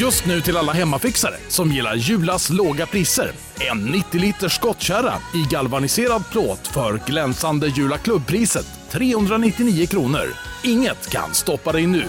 [0.00, 3.32] Just nu till alla hemmafixare som gillar Julas låga priser.
[3.70, 10.26] En 90 liters skottkärra i galvaniserad plåt för glänsande Jula klubbpriset 399 kronor.
[10.64, 12.04] Inget kan stoppa dig nu.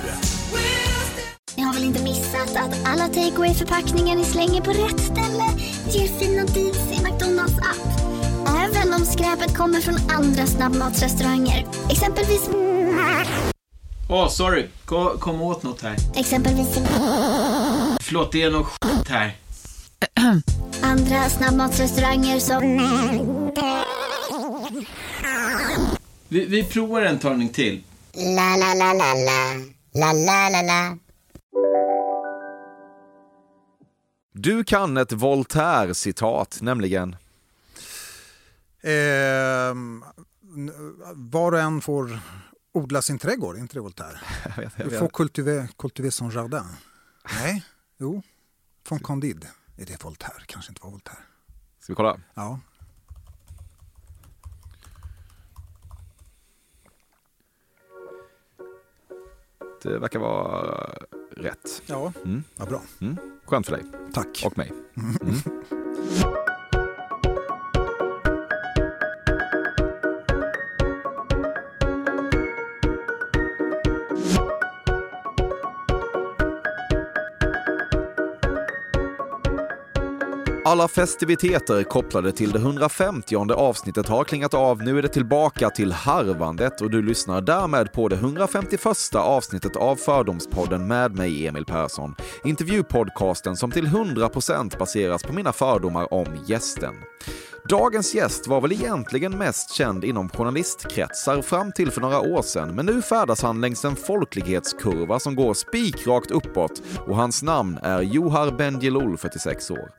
[1.56, 5.44] Ni har väl inte missat att alla takeaway förpackningar ni slänger på rätt ställe
[5.92, 8.00] ger fina deals i McDonalds app.
[8.48, 11.66] Även om skräpet kommer från andra snabbmatsrestauranger.
[11.90, 12.50] Exempelvis...
[14.10, 14.68] Åh, oh, sorry.
[14.86, 15.96] Kom, kom åt något här.
[16.16, 16.80] Exempelvis...
[18.08, 19.36] Förlåt, det är något skit här.
[20.82, 22.78] Andra snabbmatsrestauranger som...
[26.28, 27.84] Vi, vi provar en talning till.
[28.14, 29.56] La, la, la, la, la.
[29.94, 30.98] La, la, la, la.
[34.34, 37.16] Du kan ett Voltaire-citat, nämligen?
[38.84, 39.76] Eh,
[41.14, 42.20] var och en får
[42.74, 44.20] odla sin trädgård, inte det Voltaire?
[44.76, 46.64] Du får cultiver, cultiver son jardin.
[47.42, 47.64] Nej,
[47.98, 48.22] jo.
[48.84, 49.48] Från Candide.
[49.78, 50.44] Är det Voltaire?
[50.46, 51.22] Kanske inte var Voltaire.
[51.80, 52.20] Ska vi kolla?
[52.34, 52.60] Ja.
[59.84, 60.94] Det verkar vara
[61.36, 61.82] rätt.
[61.86, 62.44] Ja, Mm.
[62.56, 62.82] vad bra.
[63.02, 63.18] Mm.
[63.46, 63.86] Skönt för dig.
[64.14, 64.44] Tack.
[64.46, 64.72] Och mig.
[80.68, 84.84] Alla festiviteter kopplade till det 150 avsnittet har klingat av.
[84.84, 89.96] Nu är det tillbaka till harvandet och du lyssnar därmed på det 151 avsnittet av
[89.96, 92.16] Fördomspodden med mig, Emil Persson.
[92.44, 96.96] Intervjupodcasten som till 100% baseras på mina fördomar om gästen.
[97.70, 102.76] Dagens gäst var väl egentligen mest känd inom journalistkretsar fram till för några år sedan,
[102.76, 108.02] men nu färdas han längs en folklighetskurva som går spikrakt uppåt och hans namn är
[108.02, 109.90] Johar Bendjelloul, 46 år.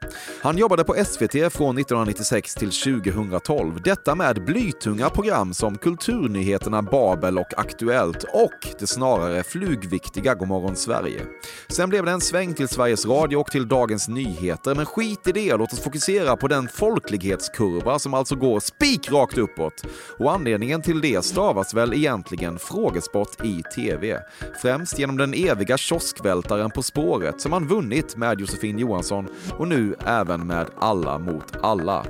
[0.42, 7.38] Han jobbade på SVT från 1996 till 2012, detta med blytunga program som Kulturnyheterna Babel
[7.38, 11.20] och Aktuellt och det snarare flugviktiga Godmorgon Sverige.
[11.68, 15.32] Sen blev det en sväng till Sveriges Radio och till Dagens Nyheter, men skit i
[15.32, 19.86] det, låt oss fokusera på den folklighetskurva Kurva som alltså går spikrakt uppåt.
[20.18, 24.20] Och anledningen till det stavas väl egentligen frågesport i TV.
[24.62, 29.94] Främst genom den eviga kioskvältaren På spåret som han vunnit med Josefin Johansson och nu
[30.06, 32.04] även med Alla mot alla.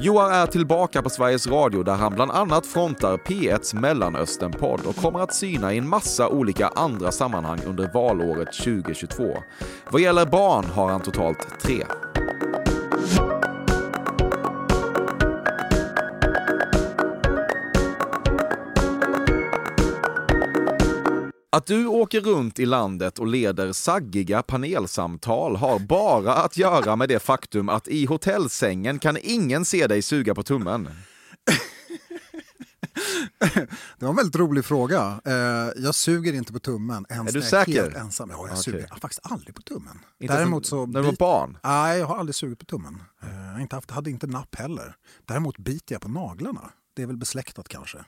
[0.00, 5.20] Joar är tillbaka på Sveriges Radio där han bland annat frontar P1s Mellanöstern-podd och kommer
[5.20, 9.36] att syna i en massa olika andra sammanhang under valåret 2022.
[9.90, 11.84] Vad gäller barn har han totalt tre.
[21.50, 27.08] Att du åker runt i landet och leder saggiga panelsamtal har bara att göra med
[27.08, 30.88] det faktum att i hotellsängen kan ingen se dig suga på tummen.
[33.98, 35.20] Det var en väldigt rolig fråga.
[35.24, 35.32] Eh,
[35.76, 37.82] jag suger inte på tummen ens Är du när jag är säker?
[37.82, 38.30] helt ensam.
[38.30, 38.56] Ja, jag Okej.
[38.62, 39.98] suger faktiskt aldrig på tummen.
[40.20, 40.86] Inte Däremot så...
[40.86, 41.58] när du var barn.
[41.64, 43.02] Nej, jag har aldrig sugit på tummen.
[43.22, 44.96] Eh, Jag har inte haft, hade inte napp heller.
[45.24, 46.70] Däremot biter jag på naglarna.
[46.96, 47.98] Det är väl besläktat kanske.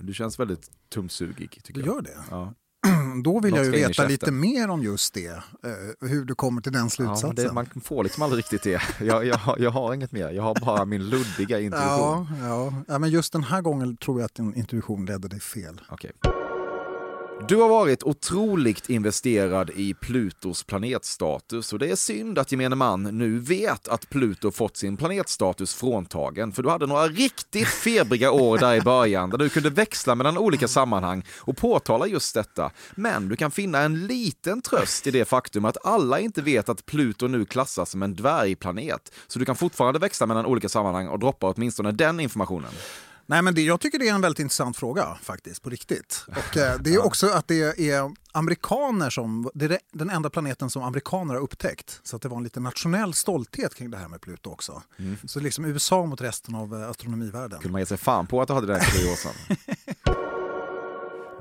[0.00, 1.94] Du känns väldigt tumsugig tycker Du jag.
[1.96, 2.16] gör det?
[2.30, 2.54] Ja.
[3.24, 5.26] Då vill Något jag ju veta lite mer om just det.
[5.26, 7.34] eh, Hur du kommer till den Ja, slutsatsen.
[7.34, 8.82] det, man får liksom aldrig riktigt det.
[9.06, 11.88] Jag, jag, har- jag har inget mer, jag har bara min luddiga intuition.
[11.90, 12.72] Ja, ja.
[12.88, 15.80] ja, men just den här gången tror jag att din intuition ledde dig fel.
[15.88, 16.12] Okej.
[17.40, 23.02] Du har varit otroligt investerad i Plutos planetstatus och det är synd att gemene man
[23.02, 28.58] nu vet att Pluto fått sin planetstatus fråntagen för du hade några riktigt febriga år
[28.58, 32.70] där i början där du kunde växla mellan olika sammanhang och påtala just detta.
[32.94, 36.86] Men du kan finna en liten tröst i det faktum att alla inte vet att
[36.86, 41.18] Pluto nu klassas som en dvärgplanet så du kan fortfarande växla mellan olika sammanhang och
[41.18, 42.70] droppa åtminstone den informationen.
[43.28, 46.24] Nej, men det, jag tycker det är en väldigt intressant fråga faktiskt, på riktigt.
[46.28, 50.70] Och eh, det är också att det är amerikaner som, det är den enda planeten
[50.70, 52.00] som amerikaner har upptäckt.
[52.02, 54.82] Så att det var en liten nationell stolthet kring det här med Pluto också.
[55.24, 57.60] Så liksom USA mot resten av eh, astronomivärlden.
[57.60, 59.56] kunde man ge sig fan på att du hade år sedan.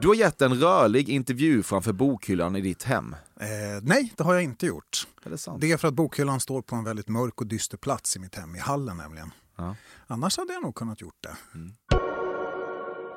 [0.01, 3.15] Du har gett en rörlig intervju framför bokhyllan i ditt hem.
[3.39, 3.47] Eh,
[3.81, 5.07] nej, det har jag inte gjort.
[5.23, 5.61] Är det sant?
[5.61, 8.35] Det är för att bokhyllan står på en väldigt mörk och dyster plats i mitt
[8.35, 9.31] hem, i hallen nämligen.
[9.55, 9.75] Ja.
[10.07, 11.35] Annars hade jag nog kunnat gjort det.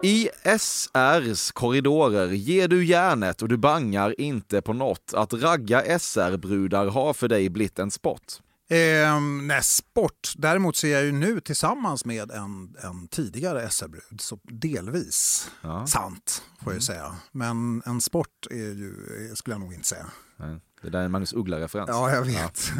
[0.02, 5.14] I SRs korridorer ger du järnet och du bangar inte på något.
[5.14, 8.22] Att ragga SR-brudar har för dig blivit en sport.
[8.70, 10.32] Eh, nej, sport.
[10.36, 15.86] Däremot så är jag ju nu tillsammans med en, en tidigare SR-brud, så delvis Ja.
[15.86, 17.16] sant får jag ju säga.
[17.32, 18.94] Men en sport är ju,
[19.34, 20.06] skulle jag nog inte säga.
[20.36, 21.88] Nej, Det där är en Magnus Uggla-referens.
[21.92, 22.72] Ja, jag vet.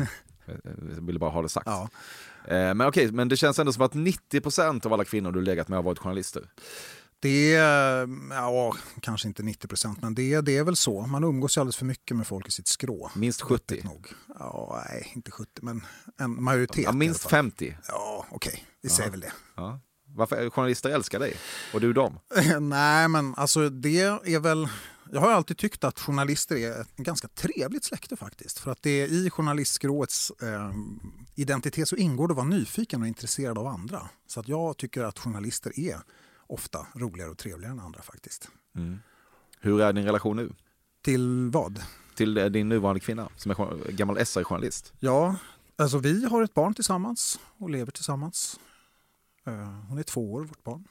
[0.96, 1.66] Jag ville bara ha det sagt.
[1.66, 1.88] Ja.
[2.50, 5.68] Eh, Men okej, men det känns ändå som att 90% av alla kvinnor du legat
[5.68, 6.48] med har varit journalister.
[7.20, 11.06] Det är, ja, kanske inte 90 procent, men det, det är väl så.
[11.06, 13.10] Man umgås ju alldeles för mycket med folk i sitt skrå.
[13.14, 13.74] Minst 70.
[13.74, 14.08] Öppet Nog.
[14.38, 15.84] Ja, nej, inte 70, men
[16.20, 16.84] en majoritet.
[16.84, 17.38] Ja, minst alla fall.
[17.50, 17.76] 50.
[17.88, 19.32] Ja, okej, vi säger väl det.
[19.56, 19.80] Ja.
[20.18, 21.34] Varför journalister älskar dig?
[21.74, 22.18] Och du dem?
[22.60, 24.68] Nej, men alltså det är väl...
[25.12, 28.58] Jag har alltid tyckt att journalister är ett ganska trevligt släkte faktiskt.
[28.58, 30.72] För att det är i journalistskråets eh,
[31.34, 34.08] identitet så ingår det att vara nyfiken och intresserad av andra.
[34.26, 35.96] Så att jag tycker att journalister är
[36.46, 38.48] ofta roligare och trevligare än andra faktiskt.
[39.60, 40.52] Hur är din relation nu?
[41.02, 41.82] Till vad?
[42.14, 44.92] Till eh, din nuvarande kvinna som är gammal SR-journalist?
[44.98, 45.36] Ja,
[45.76, 48.60] alltså vi har ett barn tillsammans och lever tillsammans.
[49.48, 50.84] Eh, Hon är två år, vårt barn.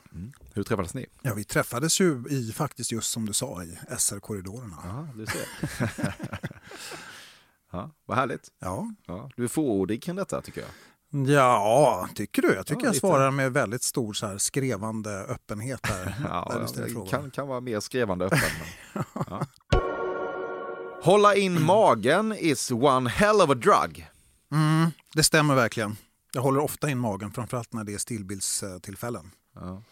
[0.54, 1.06] Hur träffades ni?
[1.22, 4.78] Ja, vi träffades ju i, faktiskt just som du sa, i SR-korridorerna.
[4.84, 5.46] Ja, du ser.
[7.72, 8.48] ja, vad härligt.
[8.60, 8.92] Ja.
[9.06, 10.70] Ja, du är fåordig kring detta tycker jag.
[11.28, 12.54] Ja, tycker du?
[12.54, 16.16] Jag tycker Ja, jag svarar med väldigt stor så här, skrevande öppenhet här.
[16.24, 18.40] Ja, där du kan, kan vara mer skrevande öppen.
[19.30, 19.46] Ja.
[21.02, 24.08] Hålla in magen is one hell of a drug.
[24.52, 25.96] Mm, det stämmer verkligen.
[26.38, 29.32] Jag håller ofta in magen, framförallt när det är stillbildstillfällen.
[29.56, 29.84] Ja.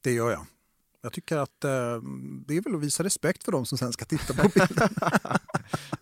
[0.00, 0.46] Det gör jag.
[1.00, 1.70] Jag tycker att eh,
[2.46, 4.88] det är väl att visa respekt för de som sen ska titta på bilden.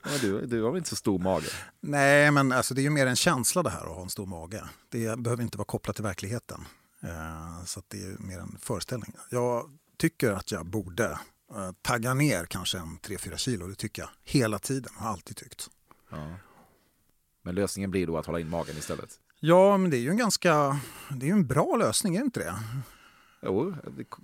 [0.20, 1.46] Du, du har väl inte så stor mage?
[1.80, 4.26] Nej, men alltså, det är ju mer en känsla det här att ha en stor
[4.26, 4.64] mage.
[4.88, 6.60] Det behöver inte vara kopplat till verkligheten.
[7.02, 9.12] Eh, så det är mer en föreställning.
[9.30, 11.18] Jag tycker att jag borde
[11.54, 13.66] eh, tagga ner kanske en 3-4 kilo.
[13.66, 14.92] Det tycker jag hela tiden.
[14.96, 15.70] Har alltid tyckt.
[16.10, 16.34] Ja.
[17.42, 19.20] Men lösningen blir då att hålla in magen istället?
[19.48, 20.81] Ja, men det är ju en ganska...
[21.10, 22.54] Det är en bra lösning, är det inte det?
[23.43, 23.75] Jo,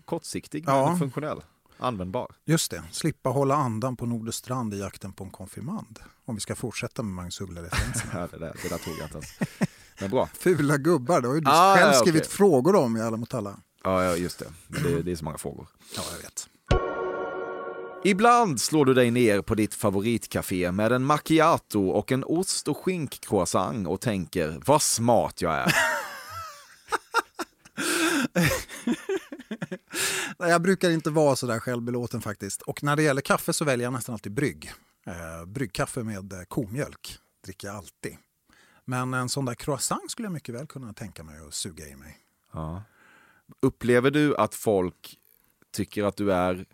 [0.05, 0.89] kortsiktig Ja.
[0.89, 1.43] men funktionell.
[1.79, 2.31] Användbar.
[2.45, 5.99] Just det, slippa hålla andan på Norderstrand i jakten på en konfirmand.
[6.25, 8.09] Om vi ska fortsätta med Magnus Uggla-referensen.
[8.21, 9.39] Ja, det, där, det där tog jag inte ens.
[10.01, 10.27] Men bra.
[10.35, 12.31] Fula gubbar, det har ju du Ah, själv ja, skrivit okej.
[12.37, 13.61] frågor om i Alla mot alla.
[13.85, 14.47] Ja, ja just det.
[14.83, 15.03] Det.
[15.03, 15.67] Det är så många frågor.
[15.97, 16.49] Ja, jag vet.
[18.05, 22.77] Ibland slår du dig ner på ditt favoritcafé med en macchiato och en ost och
[22.77, 25.75] skinkcroissant och tänker vad smart jag är.
[30.39, 32.63] Nej, Jag brukar inte vara så där självbelåten faktiskt.
[32.63, 34.73] Och när det gäller kaffe så väljer jag nästan alltid brygg.
[35.07, 38.17] Eh, bryggkaffe med eh, komjölk dricker jag alltid.
[38.85, 41.97] Men en sån där croissant skulle jag mycket väl kunna tänka mig att suga i
[41.97, 42.19] mig.
[42.53, 42.83] Ja.
[43.61, 45.19] Upplever du att folk
[45.73, 46.67] tycker att du är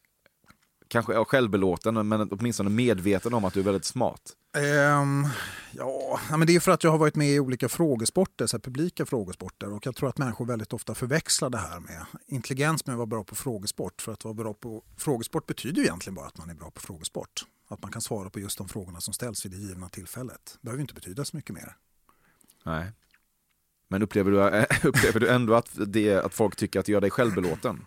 [0.89, 4.23] kanske ja, självbelåten men åtminstone medveten om att du är väldigt smart?
[4.57, 5.27] Ehm,
[5.73, 9.07] ja, men det är för att jag har varit med i olika frågesporter, så publika
[9.07, 9.73] frågesporter.
[9.73, 13.07] Och jag tror att människor väldigt ofta förväxlar det här med intelligens med att vara
[13.07, 14.03] bra på frågesport.
[14.03, 16.81] För att vara bra på frågesport betyder ju egentligen bara att man är bra på
[16.81, 17.45] frågesport.
[17.69, 20.41] Att man kan svara på just de frågorna som ställs vid det givna tillfället.
[20.53, 21.77] Det behöver ju inte betyda så mycket mer.
[22.65, 22.93] Nej.
[23.89, 24.39] Men upplever du,
[24.89, 27.87] upplever du ändå att, det, att folk tycker att du gör dig självbelåten?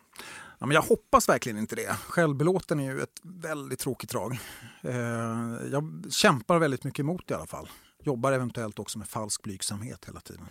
[0.61, 1.95] Ja, men jag hoppas verkligen inte det.
[2.07, 4.39] Självbelåten är ju ett väldigt tråkigt drag.
[4.81, 4.95] Eh,
[5.71, 7.69] jag kämpar väldigt mycket emot det i alla fall.
[8.03, 10.47] Jobbar eventuellt också med falsk blygsamhet hela tiden.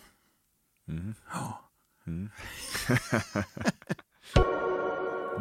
[0.89, 1.15] Mm.
[1.33, 1.71] Ja.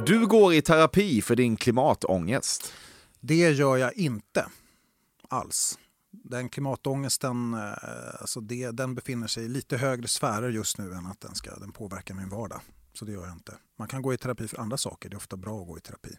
[0.05, 2.73] Du går i terapi för din klimatångest.
[3.19, 4.45] Det gör jag inte
[5.27, 5.79] alls.
[6.11, 11.05] Den klimatångesten eh, alltså det, den befinner sig i lite högre sfärer just nu än
[11.05, 12.61] att den, ska, den påverkar min vardag.
[12.93, 13.57] Så det gör jag inte.
[13.77, 15.09] Man kan gå i terapi för andra saker.
[15.09, 16.17] Det är ofta bra att gå i terapi.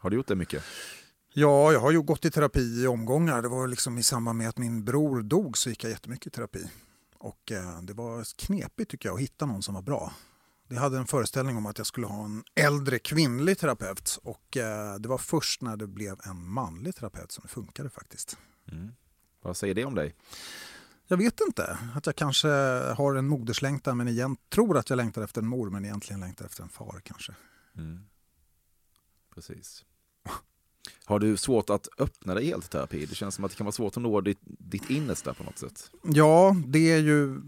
[0.00, 0.62] Har du gjort det mycket?
[1.32, 3.42] Ja, jag har ju gått i terapi i omgångar.
[3.42, 6.30] Det var liksom i samband med att min bror dog så gick jag jättemycket i
[6.30, 6.70] terapi.
[7.18, 10.12] Och eh, det var knepigt tycker jag att hitta någon som var bra.
[10.68, 14.94] Det hade en föreställning om att jag skulle ha en äldre kvinnlig terapeut och eh,
[14.94, 18.36] det var först när det blev en manlig terapeut som det funkade faktiskt.
[19.42, 20.14] Vad säger det om dig?
[21.10, 22.48] Jag vet inte, att jag kanske
[22.96, 26.44] har en moderslängtan men igen, tror att jag längtar efter en mor men egentligen längtar
[26.44, 27.32] efter en far kanske.
[29.34, 29.84] Precis.
[31.04, 33.06] Har du svårt att öppna dig helt i terapi?
[33.06, 35.58] Det känns som att det kan vara svårt att nå ditt, ditt innersta på något
[35.58, 35.90] sätt.
[36.02, 37.40] Ja, det är ju...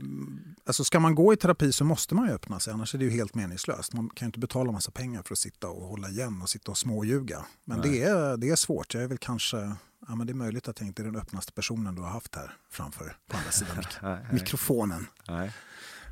[0.64, 3.04] Alltså ska man gå i terapi så måste man ju öppna sig, annars är det
[3.04, 3.92] ju helt meningslöst.
[3.92, 6.70] Man kan ju inte betala massa pengar för att sitta och hålla igen och sitta
[6.70, 7.46] och småljuga.
[7.64, 8.94] Men det är, det är svårt.
[8.94, 9.76] Jag är väl kanske...
[10.08, 12.34] Ja, men det är möjligt att jag inte är den öppnaste personen du har haft
[12.34, 13.84] här framför, på andra sidan
[14.32, 15.06] mikrofonen.
[15.28, 15.52] Nej.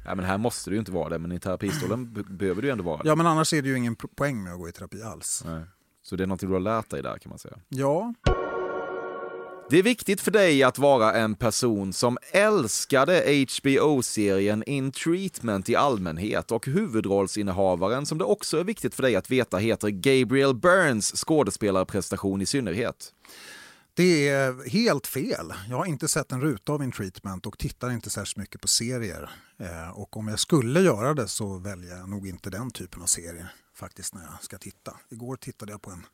[0.07, 2.68] Nej, men här måste du ju inte vara det, men i terapistolen be- behöver du
[2.68, 3.09] ju ändå vara det.
[3.09, 5.42] Ja, men annars är det ju ingen po- poäng med att gå i terapi alls.
[5.47, 5.62] Nej.
[6.02, 7.57] Så det är något du har lärt dig där kan man säga.
[7.68, 8.14] Ja,
[9.71, 15.76] Det är viktigt för dig att vara en person som älskade HBO-serien In Treatment i
[15.76, 21.12] allmänhet och huvudrollsinnehavaren som det också är viktigt för dig att veta heter Gabriel Burns
[21.25, 23.12] skådespelarprestation i synnerhet.
[23.99, 25.55] Det är helt fel.
[25.69, 28.69] Jag har inte sett en ruta av In Treatment och tittar inte särskilt mycket på
[28.69, 29.31] serier.
[29.59, 33.07] Eh, och om jag skulle göra det så väljer jag nog inte den typen av
[33.07, 34.97] serier faktiskt när jag ska titta.
[35.09, 36.07] Igår tittade jag på en,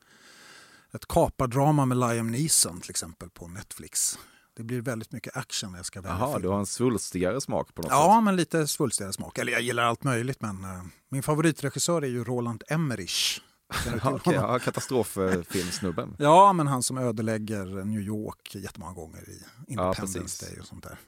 [0.95, 4.19] ett kapardrama med Liam Neeson till exempel på Netflix.
[4.57, 6.43] Det blir väldigt mycket action när jag ska välja Jaha, film.
[6.43, 8.25] du har en svulstigare smak på något Ja, sätt.
[8.25, 9.39] men lite svulstigare smak.
[9.39, 13.41] Eller jag gillar allt möjligt men eh, min favoritregissör är ju Roland Emmerich.
[13.83, 16.17] Till Ja, ja, Katastroffilmsnubben.
[16.19, 20.39] Ja, men han som ödelägger New York jättemånga gånger i Independence precis.
[20.39, 20.99] Day och sånt där.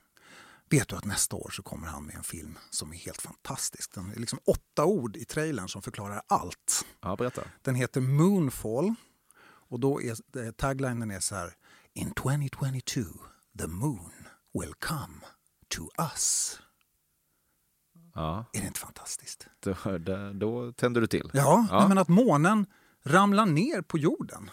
[0.71, 3.95] Vet du att nästa år så kommer han med en film som är helt fantastisk.
[3.95, 6.87] Den är liksom åtta ord i trailern som förklarar allt.
[7.01, 7.43] Ja, berätta.
[7.63, 8.95] Den heter Moonfall
[9.69, 11.55] och då är eh, taglinen är så här.
[11.95, 13.01] In 2022
[13.59, 14.13] the moon
[14.53, 15.21] will come
[15.69, 16.59] to us.
[18.17, 19.47] Ja, Är det inte fantastiskt?
[19.65, 21.31] då, då, då tänder du till.
[21.35, 21.89] Ja, Ja.
[21.89, 22.67] Men att månen
[23.05, 24.51] ramlar ner på jorden.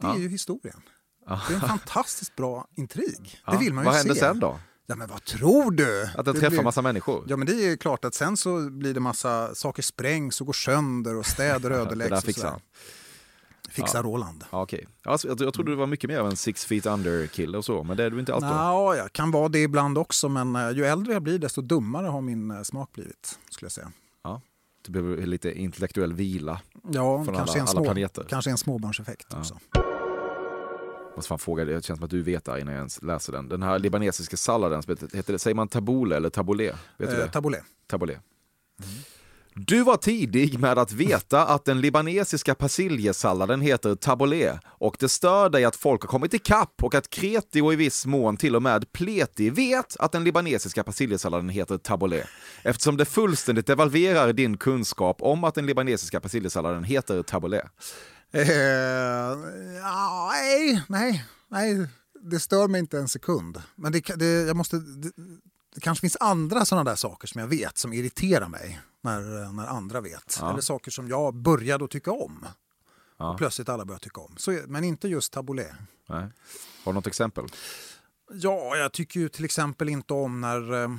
[0.00, 0.18] Det är Ja.
[0.18, 0.80] ju historien.
[1.26, 3.40] Det är en fantastiskt bra intrig.
[3.50, 4.20] Det vill man ju Vad händer se.
[4.20, 4.58] sen då?
[4.86, 6.02] Ja, men vad tror du?
[6.16, 7.24] Att den Det träffar blir- massa människor?
[7.28, 10.52] Ja, men det är klart att sen så blir det massa saker sprängs och går
[10.52, 12.10] sönder och städer det ödeläggs.
[12.10, 12.60] där och fixar.
[13.76, 13.86] Han.
[13.86, 14.44] Fixar Roland.
[14.50, 14.86] Ja, okej.
[15.04, 17.84] Alltså, jag, jag trodde du var mycket mer av en six feet under-kille och så,
[17.84, 18.50] men det är du inte alltid.
[18.50, 22.06] Ja, jag kan vara det ibland också, men eh, ju äldre jag blir desto dummare
[22.06, 23.38] har min eh, smak blivit.
[23.50, 23.92] skulle jag säga.
[24.24, 24.40] Ja.
[24.82, 26.60] Du behöver lite intellektuell vila.
[26.92, 28.26] Ja, Från kanske, alla- en alla små, planeter.
[28.28, 29.58] kanske en småbarnseffekt också.
[31.16, 33.48] Måste fan fråga, det känns som att du vet det innan jag ens läser den.
[33.48, 34.82] Den här libanesiska salladen,
[35.14, 36.74] heter, det, säger man tabbouleh eller tabbouleh?
[36.96, 37.28] Vet du Eh, det?
[37.30, 37.60] tabbouleh.
[37.86, 38.18] Tabbouleh.
[39.56, 45.50] Du var tidig med att veta att den libanesiska persiljesalladen heter tabbouleh och det stör
[45.50, 48.62] dig att folk har kommit ikapp och att kreti och i viss mån till och
[48.62, 52.24] med pleti vet att den libanesiska persiljesalladen heter tabbouleh
[52.62, 57.64] eftersom det fullständigt devalverar din kunskap om att den libanesiska persiljesalladen heter tabbouleh.
[58.32, 58.42] Eh,
[60.32, 61.86] nej, nej, nej,
[62.20, 63.62] det stör mig inte en sekund.
[63.76, 65.10] Men det, det, jag måste, det,
[65.74, 69.66] det kanske finns andra sådana där saker som jag vet som irriterar mig när, när
[69.66, 70.38] andra vet.
[70.40, 70.50] Ja.
[70.50, 72.46] Eller saker som jag började att tycka om.
[73.16, 73.30] Ja.
[73.30, 74.34] Och plötsligt alla börjar tycka om.
[74.36, 75.74] Så, men inte just tabbouleh.
[76.08, 76.26] Nej.
[76.84, 77.44] Har du något exempel?
[78.32, 80.96] Ja, jag tycker ju till exempel inte om när eh,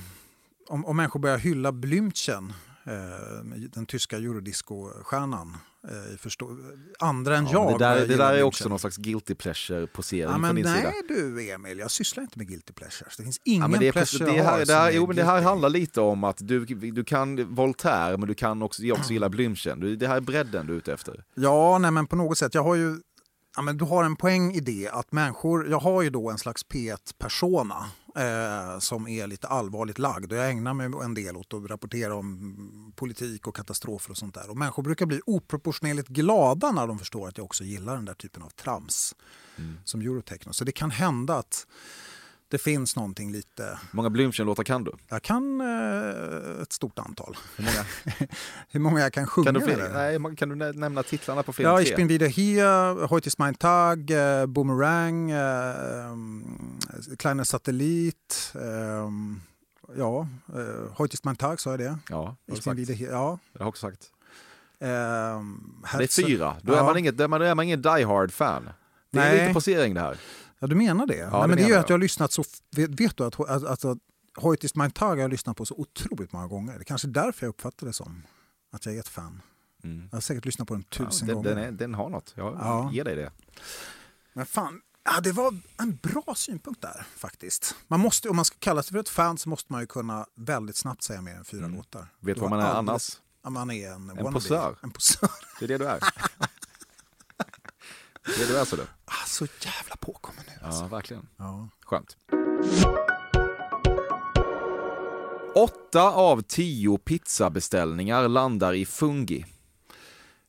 [0.68, 5.58] om, om människor börjar hylla Blümchen, eh, den tyska eurodisco-stjärnan.
[5.90, 6.58] Eh, förstå,
[7.00, 7.80] andra än Ja, jag.
[7.80, 10.82] det där, det där är också någon slags guilty pleasure-posering Ja, från men din nej
[10.82, 10.94] sida.
[11.08, 13.18] du Emil, jag sysslar inte med guilty pleasures.
[13.18, 14.96] Det finns ingen Ja, men det, är pleasure det, jag har här, det, här, är
[14.96, 18.62] jo, men det här handlar lite om att du, du kan Voltaire men du kan
[18.62, 19.80] också, också gilla Blümchen.
[19.80, 21.24] Du, det här är bredden du är ute efter.
[21.36, 22.54] Ja, nej, men på något sätt.
[22.54, 22.98] Jag har ju...
[23.56, 25.70] Ja, men du har en poäng i det att människor...
[25.70, 30.50] Jag har ju då en slags P1-persona eh, som är lite allvarligt lagd och jag
[30.50, 34.50] ägnar mig en del åt att rapportera om politik och katastrofer och sånt där.
[34.50, 38.14] Och människor brukar bli oproportionerligt glada när de förstår att jag också gillar den där
[38.14, 39.16] typen av trams
[39.84, 40.54] som eurotechno.
[40.54, 41.68] Så det kan hända att
[42.56, 43.80] det finns någonting lite...
[43.92, 44.92] Många Blümchen-låtar kan du?
[45.10, 47.38] Jag kan eh, ett stort antal.
[47.58, 47.86] Hur många?
[48.72, 50.20] Hur många jag kan sjunga Kan du, eller?
[50.20, 51.82] nej, kan du nä- nämna titlarna på film Ja?
[51.82, 56.80] Ich bin wieder hier, Heute ist mein Tag, äh, Boomerang, ähm,
[57.18, 58.54] Kleiner Satellit.
[58.56, 59.42] ähm,
[59.98, 61.98] ja, äh, Heute ist mein Tag, sa jag det?
[62.10, 63.40] Ja, Ich bin wieder hier, ja.
[63.54, 64.12] jag har också sagt.
[64.80, 66.56] Ähm, Det är fyra.
[66.62, 66.84] Då är ja.
[66.84, 68.70] man inget, då är man, då är man ingen Die Hard-fan.
[69.12, 69.42] Det är Nej.
[69.42, 70.18] lite posering det här.
[70.66, 71.16] Ja, du menar det?
[71.16, 72.44] det Nej, men det är ju menar att jag har lyssnat så...
[72.76, 76.32] Vet, vet du att, att, att, att mein Tag har jag lyssnat på så otroligt
[76.32, 76.80] många gånger.
[76.80, 78.24] Det kanske är därför jag uppfattar det som
[78.72, 79.42] att jag är ett fan.
[79.84, 80.08] Mm.
[80.12, 81.50] Jag har säkert lyssnat på den Ja, tusen den, gånger.
[81.50, 82.34] den, är, den har något.
[82.36, 82.90] Jag Ja.
[82.94, 83.32] ger dig det.
[84.34, 87.76] Men fan, ja, det var en bra synpunkt där faktiskt.
[87.88, 90.26] Man måste, om man ska kalla sig för ett fan så måste man ju kunna
[90.36, 92.00] väldigt snabbt säga mer än fyra låtar.
[92.00, 92.10] Mm.
[92.20, 93.22] Vet Du vad man är alldeles- annars?
[93.44, 94.32] Ja, man är en, wannabe.
[94.32, 94.76] posör.
[94.84, 95.30] En posör.
[95.60, 96.00] Det är det du är.
[98.26, 98.82] det är du är så du.
[99.06, 100.84] Ah, så jävla påkommen nu alltså.
[100.84, 101.28] Ja, verkligen.
[101.38, 101.70] Ja.
[101.86, 102.18] Skönt.
[105.56, 109.46] Åtta av tio pizzabeställningar landar i fungi.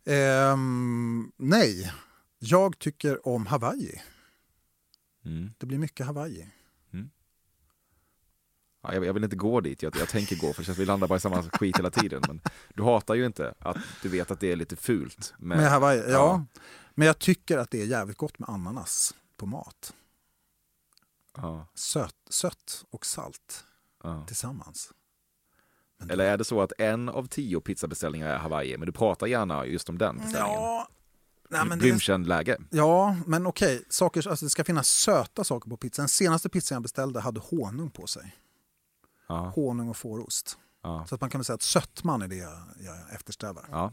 [0.06, 1.92] Ehm, nej,
[2.38, 4.02] jag tycker om Hawaii.
[5.25, 5.50] Mm.
[5.59, 6.47] Det blir mycket Hawaii.
[8.87, 11.09] Ja, jag, jag vill inte gå dit, jag, jag tänker gå för det vi landar
[11.09, 12.23] bara i samma skit hela tiden.
[12.26, 12.40] Men
[12.75, 15.35] du hatar ju inte att du vet att det är lite fult.
[15.38, 16.11] Med, Med Hawaii, ja.
[16.11, 16.45] ja.
[16.99, 19.95] Men jag tycker att det är jävligt gott med ananas på mat.
[21.37, 23.65] Ja, Söt, sött och salt
[24.03, 24.25] ja.
[24.26, 24.93] tillsammans.
[25.99, 29.26] Men Eller är det så att en av tio pizzabeställningar är Hawaii, men du pratar
[29.26, 30.61] gärna just om den beställningen?
[30.62, 30.88] Ja,
[31.49, 32.59] Nej, men det, rymdkänd-läge.
[32.71, 33.85] ja, men okej.
[33.88, 36.03] Saker, alltså det ska finnas söta saker på pizzan.
[36.03, 38.37] Den senaste pizzan jag beställde hade honung på sig.
[39.29, 39.53] Ja.
[39.55, 40.59] Honung och fårost.
[40.83, 41.07] Ja.
[41.09, 43.67] Så att man kan väl säga att sötman är det jag, jag eftersträvar.
[43.71, 43.93] Ja.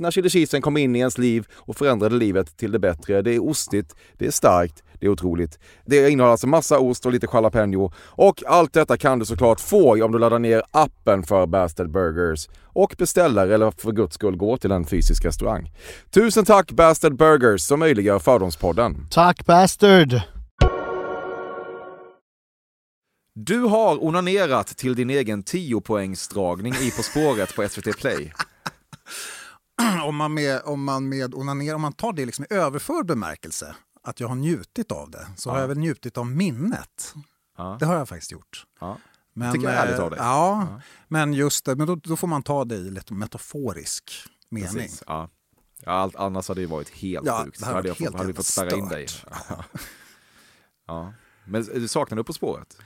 [0.00, 3.22] när chili cheesen kom in i ens liv och förändrade livet till det bättre.
[3.22, 5.58] Det är ostigt, det är starkt, det är otroligt.
[5.84, 10.04] Det innehåller alltså massa ost och lite jalapeno och allt detta kan du såklart få
[10.04, 14.56] om du laddar ner appen för Bastard Burgers och beställer eller för guds skull går
[14.56, 15.72] till en fysisk restaurang.
[16.10, 19.06] Tusen tack Bastard Burgers som möjliggör Fördomspodden.
[19.10, 20.20] Tack bastard!
[23.34, 28.32] Du har onanerat till din egen 10-poängsdragning i På spåret på SVT Play.
[30.04, 33.74] om, man med, om man med onaner, om man tar det liksom i överförd bemärkelse,
[34.02, 37.14] att jag har njutit av det, så har jag väl njutit av minnet.
[37.58, 37.76] Ja.
[37.80, 38.64] Det har jag faktiskt gjort.
[38.80, 38.96] Ja.
[39.32, 40.18] Men, tycker jag är ärligt av dig.
[40.18, 44.12] eh, Ja, men just det, men då, då får man ta det i lite metaforisk
[44.48, 44.68] mening.
[44.72, 45.28] Precis, ja.
[45.84, 47.58] Ja, allt, annars hade det varit helt Ja, sjukt.
[47.60, 49.06] det hade hade, jag fått, hade fått spärra in dig.
[50.86, 51.12] ja.
[51.44, 52.76] Men du saknar du På spåret?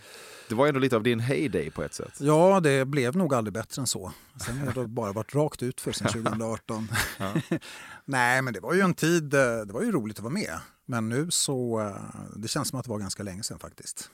[0.49, 2.21] Det var ändå lite av din heyday på ett sätt.
[2.21, 4.13] Ja, det blev nog aldrig bättre än så.
[4.47, 6.89] Sen har det bara varit rakt ut för sen 2018.
[8.05, 10.59] Nej, men det var ju en tid, eh, det var ju roligt att vara med.
[10.87, 14.11] Men nu så, eh, det känns som att det var ganska länge sedan faktiskt.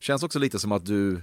[0.00, 1.22] Känns också lite som att du,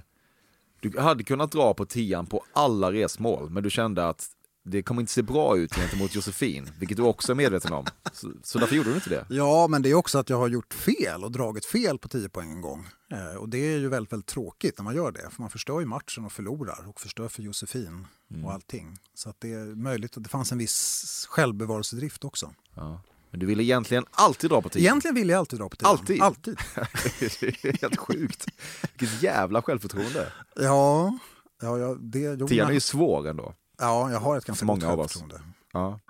[0.80, 4.28] du hade kunnat dra på tian på alla resmål, men du kände att
[4.64, 7.86] det kommer inte se bra ut gentemot Josefin, vilket du också är medveten om.
[8.12, 9.26] Så, så därför gjorde du inte det.
[9.30, 12.28] Ja, men det är också att jag har gjort fel och dragit fel på 10
[12.28, 12.86] poäng en gång.
[13.12, 15.30] Eh, och det är ju väldigt, väldigt tråkigt när man gör det.
[15.30, 18.06] För man förstör ju matchen och förlorar och förstör för Josefin
[18.44, 18.98] och allting.
[19.14, 22.54] Så att det är möjligt att det fanns en viss självbevarelsedrift också.
[22.74, 23.00] Ja.
[23.30, 24.82] Men du ville egentligen alltid dra på tian.
[24.82, 25.88] Egentligen vill jag alltid dra på 10.
[25.88, 26.22] Alltid?
[26.22, 26.58] Alltid.
[27.40, 28.46] det är helt sjukt.
[28.82, 30.32] Vilket jävla självförtroende.
[30.56, 31.18] Ja,
[31.62, 33.54] ja, ja det jo, Tian är ju svår ändå.
[33.78, 35.40] Ja, jag har ett ganska många gott självförtroende.
[35.72, 36.00] Ja.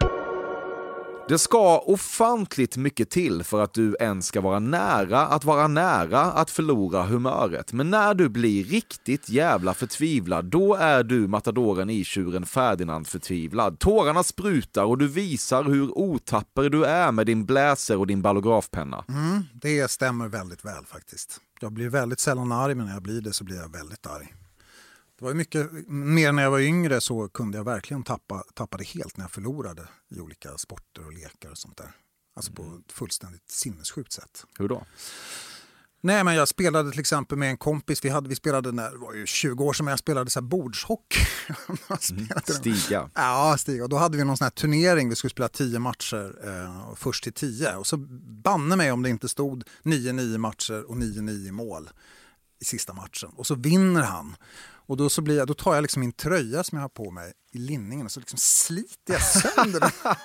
[1.28, 6.20] Det ska ofantligt mycket till för att du ens ska vara nära att vara nära
[6.20, 7.72] att förlora humöret.
[7.72, 13.78] Men när du blir riktigt jävla förtvivlad, då är du matadoren i tjuren Ferdinand förtvivlad.
[13.78, 19.04] Tårarna sprutar och du visar hur otapper du är med din bläser och din ballografpenna.
[19.08, 21.40] Mm, det stämmer väldigt väl faktiskt.
[21.60, 24.34] Jag blir väldigt sällan arg, men när jag blir det så blir jag väldigt arg.
[25.18, 28.84] Det var mycket mer när jag var yngre så kunde jag verkligen tappa, tappa det
[28.84, 31.90] helt när jag förlorade i olika sporter och lekar och sånt där.
[32.36, 34.44] Alltså på ett fullständigt sinnessjukt sätt.
[34.58, 34.84] Hur då?
[36.00, 38.04] Nej, men jag spelade till exempel med en kompis.
[38.04, 40.46] Vi, hade, vi spelade när det var ju 20 år sedan, jag spelade så här
[40.46, 41.26] bordshockey.
[42.46, 42.56] Den.
[42.56, 43.10] Stiga.
[43.14, 43.82] Ja, Stig.
[43.82, 45.08] Och då hade vi någon sån här turnering.
[45.08, 47.76] Vi skulle spela 10 matcher eh, först till 10.
[47.76, 47.96] Och så
[48.44, 51.90] banne mig om det inte stod 9-9 matcher och 9-9 mål
[52.60, 53.30] i sista matchen.
[53.36, 54.36] Och så vinner han.
[54.88, 57.10] Och då, så blir jag, då tar jag liksom min tröja som jag har på
[57.10, 59.90] mig i linningen och så liksom sliter jag sönder den.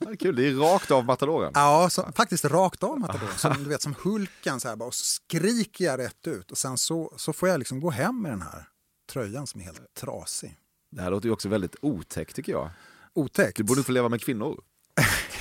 [0.00, 1.52] Ja, kul, det är rakt av matadoren.
[1.54, 3.38] Ja, så, faktiskt rakt av matadoren.
[3.38, 4.86] Som, du vet, som Hulken så här bara.
[4.86, 6.50] Och så skriker jag rätt ut.
[6.50, 8.68] Och sen så, så får jag liksom gå hem med den här
[9.12, 10.56] tröjan som är helt trasig.
[10.90, 12.70] Det här låter ju också väldigt otäckt tycker jag.
[13.14, 13.56] Otäckt.
[13.56, 14.60] Du borde få leva med kvinnor.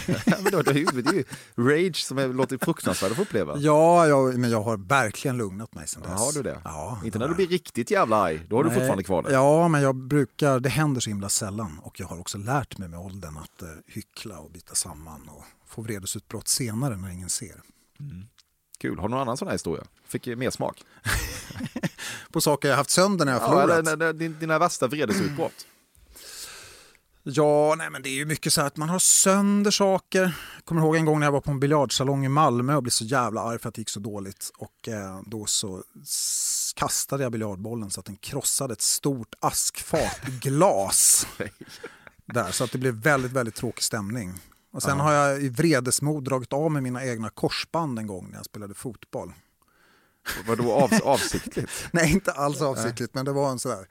[0.08, 1.24] Men det, är ju, det är ju
[1.58, 3.58] rage som är, låter fruktansvärt att få uppleva.
[3.58, 6.12] Ja, jag, men jag har verkligen lugnat mig sen dess.
[6.12, 6.62] Har du det?
[6.64, 7.02] Ja.
[7.06, 8.78] Inte när du blir riktigt jävla arg, då har du Nej.
[8.78, 9.32] fortfarande kvar det.
[9.34, 11.80] Ja, men jag brukar, det händer så himla sällan.
[11.84, 15.44] Och jag har också lärt mig med åldern att eh, hyckla och bita samman och
[15.68, 17.62] få vredesutbrott senare när ingen ser.
[18.82, 19.00] Kul.
[19.00, 19.84] Har du någon annan sån här historia?
[20.08, 20.84] Fick mer smak?
[22.32, 23.80] På saker jag haft sönder när jag har Ja, förlorat.
[23.88, 25.68] eller, eller, din- dina värsta vredesutbrott?
[27.24, 30.22] Ja, nej, men det är ju mycket så här att man har sönder saker.
[30.56, 32.92] Jag kommer ihåg en gång när jag var på en biljardsalong i Malmö och blev
[32.92, 34.52] så jävla arg för att det gick så dåligt.
[34.58, 35.84] Och eh, då så
[36.76, 41.28] kastade jag biljardbollen så att den krossade ett stort askfat glas.
[42.26, 44.34] Där, så att det blev väldigt, väldigt tråkig stämning.
[44.74, 48.38] Och sen har jag i vredesmod dragit av med mina egna korsband en gång när
[48.38, 49.34] jag spelade fotboll.
[50.48, 51.72] Vadå av, avsiktligt?
[51.92, 53.88] Nej, inte alls avsiktligt, men det var en sådär...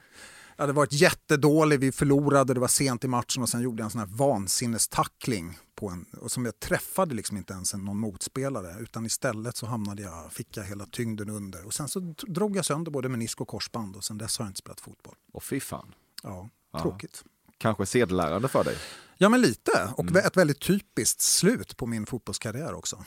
[0.61, 3.81] Ja, det var ett jättedålig, vi förlorade, det var sent i matchen och sen gjorde
[3.81, 7.85] jag en sån här vansinnestackling på en, och som jag träffade liksom inte ens en-
[7.85, 12.01] någon motspelare utan istället så hamnade jag, fick jag hela tyngden under och sen så
[12.29, 15.15] drog jag sönder både menisk och korsband och sen dess har jag inte spelat fotboll.
[15.33, 15.95] Och fy fan.
[16.23, 16.81] Ja, Ja.
[16.83, 17.25] tråkigt.
[17.59, 18.77] Kanske sedelärande för dig.
[19.19, 19.91] Ja, men lite.
[19.97, 23.05] Och ett väldigt typiskt slut på min fotbollskarriär också.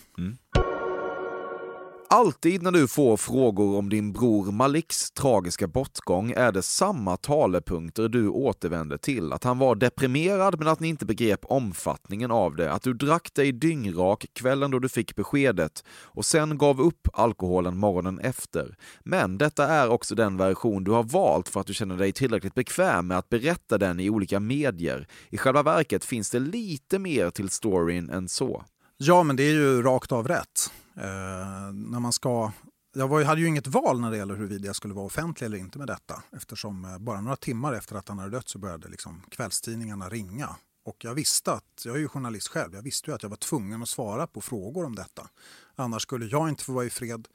[2.14, 8.10] Alltid när du får frågor om din bror Maliks tragiska bortgång är det samma talepunkter
[8.10, 9.34] du återvänder till.
[9.34, 12.72] Att han var deprimerad men att ni inte begrep omfattningen av det.
[12.72, 17.78] Att du drack dig dyngrak kvällen då du fick beskedet och sen gav upp alkoholen
[17.78, 18.76] morgonen efter.
[19.04, 22.56] Men detta är också den version du har valt för att du känner dig tillräckligt
[22.56, 25.08] bekväm med att berätta den i olika medier.
[25.30, 28.64] I själva verket finns det lite mer till storyn än så.
[28.98, 30.72] Ja, men det är ju rakt av rätt.
[30.96, 32.52] Eh, när man ska...
[32.96, 35.58] Jag var, hade ju inget val när det gäller huruvida jag skulle vara offentlig eller
[35.58, 38.90] inte med detta eftersom eh, bara några timmar efter att han hade dött så började
[38.90, 40.56] liksom kvällstidningarna ringa.
[40.86, 43.38] Och jag visste att, jag är ju journalist själv, jag visste ju att jag var
[43.38, 45.30] tvungen att svara på frågor om detta.
[45.76, 47.28] Annars skulle jag inte få vara i fred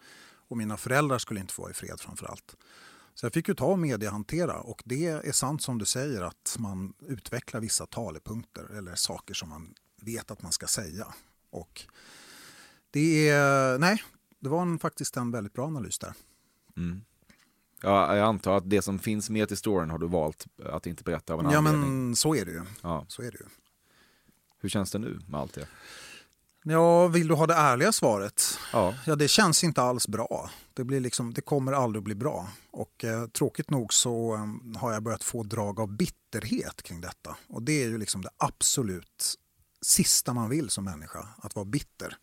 [0.49, 2.57] och mina föräldrar skulle inte få vara i fred framför allt.
[3.15, 6.57] Så jag fick ju ta och mediehantera och det är sant som du säger att
[6.59, 11.07] man utvecklar vissa talepunkter eller saker som man vet att man ska säga.
[11.51, 11.87] Och
[12.91, 14.03] det är, nej,
[14.41, 16.15] det var en, faktiskt en väldigt bra analys där.
[16.77, 17.01] Mm.
[17.83, 21.05] Ja, jag antar att det som finns med till storyn har du valt att inte
[21.05, 22.07] berätta av en ja, anledning.
[22.07, 22.63] men så är det ju.
[22.83, 23.05] Ja.
[23.09, 23.47] Så är det ju.
[24.61, 25.69] Hur känns det nu med allt det?
[26.63, 28.59] Ja, vill du ha det ärliga svaret?
[28.73, 28.95] Ja.
[29.07, 30.51] Ja, det känns inte alls bra.
[30.75, 32.49] Det, blir liksom, det kommer aldrig att bli bra.
[32.71, 37.37] Och eh, tråkigt nog så eh, har jag börjat få drag av bitterhet kring detta.
[37.49, 39.35] Och det är ju liksom det absolut
[39.83, 42.17] sista man vill som människa, att vara bitter.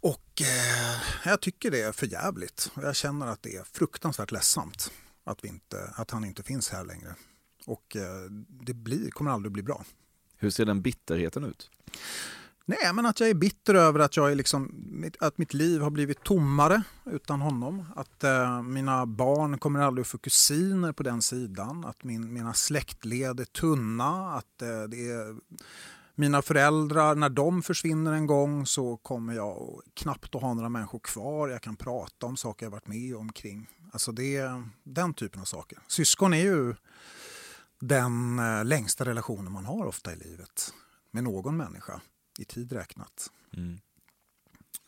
[0.00, 2.70] Och eh, jag tycker det är för jävligt.
[2.74, 4.90] Jag känner att det är fruktansvärt ledsamt
[5.24, 7.14] att, vi inte, att han inte finns här längre.
[7.66, 9.84] Och eh, det blir, kommer aldrig bli bra.
[10.36, 11.70] Hur ser den bitterheten ut?
[12.64, 14.72] Nej, men att jag är bitter över att, jag är liksom,
[15.20, 17.84] att mitt liv har blivit tommare utan honom.
[17.96, 21.84] Att eh, mina barn kommer aldrig att få kusiner på den sidan.
[21.84, 24.34] Att min, mina släktled är tunna.
[24.34, 25.36] Att eh, det är,
[26.20, 30.98] mina föräldrar, när de försvinner en gång så kommer jag knappt att ha några människor
[30.98, 31.48] kvar.
[31.48, 33.66] Jag kan prata om saker jag varit med om kring.
[33.92, 35.78] Alltså det är den typen av saker.
[35.86, 36.74] Syskon är ju
[37.80, 40.74] den eh, längsta relationen man har ofta i livet
[41.10, 42.00] med någon människa
[42.38, 43.30] i tid räknat.
[43.56, 43.80] Mm.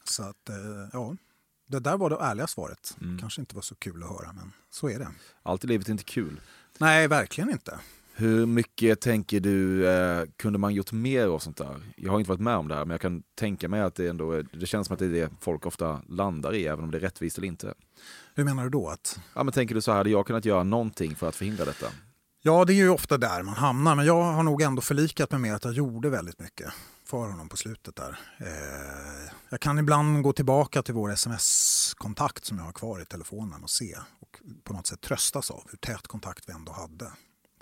[0.05, 1.17] Så att, eh, ja,
[1.67, 2.97] det där var det ärliga svaret.
[3.01, 3.19] Mm.
[3.19, 5.09] Kanske inte var så kul att höra, men så är det.
[5.43, 6.41] Allt i livet är inte kul.
[6.79, 7.81] Nej, verkligen inte.
[8.15, 11.77] Hur mycket tänker du, eh, kunde man gjort mer och sånt där?
[11.97, 14.09] Jag har inte varit med om det här, men jag kan tänka mig att det
[14.09, 16.91] ändå, är- det känns som att det är det folk ofta landar i, även om
[16.91, 17.75] det är rättvist eller inte.
[18.35, 18.89] Hur menar du då?
[18.89, 21.65] att Ja, men tänker du så här, hade jag kunnat göra någonting för att förhindra
[21.65, 21.87] detta?
[22.45, 25.41] Ja, det är ju ofta där man hamnar, men jag har nog ändå förlikat mig
[25.41, 26.73] med att jag gjorde väldigt mycket
[27.07, 28.19] för honom på slutet där.
[28.39, 33.63] Eh, jag kan ibland gå tillbaka till vår sms-kontakt som jag har kvar i telefonen
[33.63, 37.11] och se och på något sätt tröstas av hur tät kontakt vi ändå hade.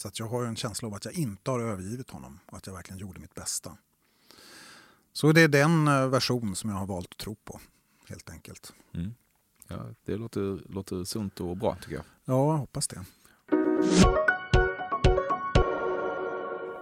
[0.01, 2.57] Så att jag har ju en känsla av att jag inte har övergivit honom och
[2.57, 3.77] att jag verkligen gjorde mitt bästa.
[5.13, 7.61] Så det är den eh, version som jag har valt att tro på,
[8.09, 8.73] helt enkelt.
[8.95, 9.15] Mm.
[9.69, 12.05] Ja, det låter, låter sunt och bra tycker jag.
[12.25, 13.05] Ja, jag hoppas det.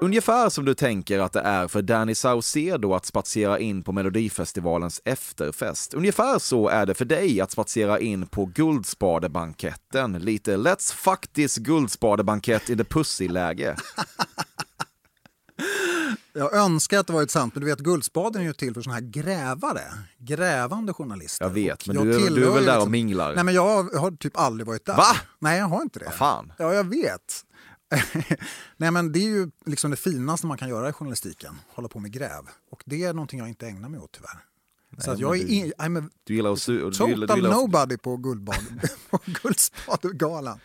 [0.01, 5.01] Ungefär som du tänker att det är för Danny Saucedo att spatsera in på Melodifestivalens
[5.05, 5.95] efterfest.
[5.95, 10.13] Ungefär så är det för dig att spatsera in på Guldspadebanketten.
[10.13, 13.77] Lite Let's fuck this Guldspadebankett i the pussy-läge.
[16.33, 18.95] Jag önskar att det varit sant, men du vet Guldspaden är ju till för såna
[18.95, 19.83] här grävare,
[20.19, 21.45] grävande journalister.
[21.45, 23.35] Jag vet, men Och du är- du är väl där och minglar?
[23.35, 24.97] Nej, men jag har typ aldrig varit där.
[24.97, 25.17] Va?
[25.39, 26.05] Nej, jag har inte det.
[26.05, 26.53] Vad fan?
[26.59, 27.45] Ja, jag vet.
[28.77, 31.98] Nej, men det är ju liksom det finaste man kan göra i journalistiken, hålla på
[32.01, 32.42] med gräv.
[32.70, 34.44] Och det är någonting jag inte ägnar mig åt tyvärr.
[34.98, 36.59] Så att jag är du- in, I'm a Du gillar att...
[36.59, 38.57] Su- du total gillar, du gillar nobody på, guldbad,
[39.11, 40.59] på Guldspadegalan.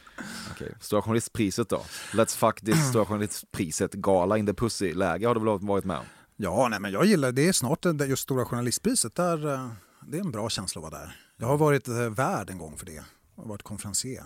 [0.51, 1.81] Okej, Stora Journalistpriset då?
[2.13, 6.05] Let's fuck this Stora Journalistpriset, gala in the pussy-läge har du väl varit med om?
[6.36, 7.47] Ja, nej, men jag gillar det.
[7.47, 9.15] är snart just Stora Journalistpriset.
[9.15, 9.69] Där, eh,
[10.07, 11.15] det är en bra känsla att vara där.
[11.38, 13.03] Jag har varit eh, värd en gång för det.
[13.36, 14.23] Jag har varit konferencier.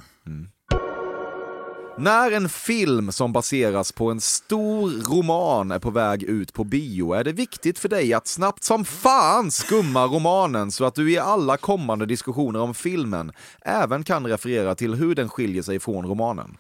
[2.00, 7.14] När en film som baseras på en stor roman är på väg ut på bio
[7.14, 11.18] är det viktigt för dig att snabbt som fan skumma romanen så att du i
[11.18, 13.32] alla kommande diskussioner om filmen
[13.62, 16.58] även kan referera till hur den skiljer sig från romanen.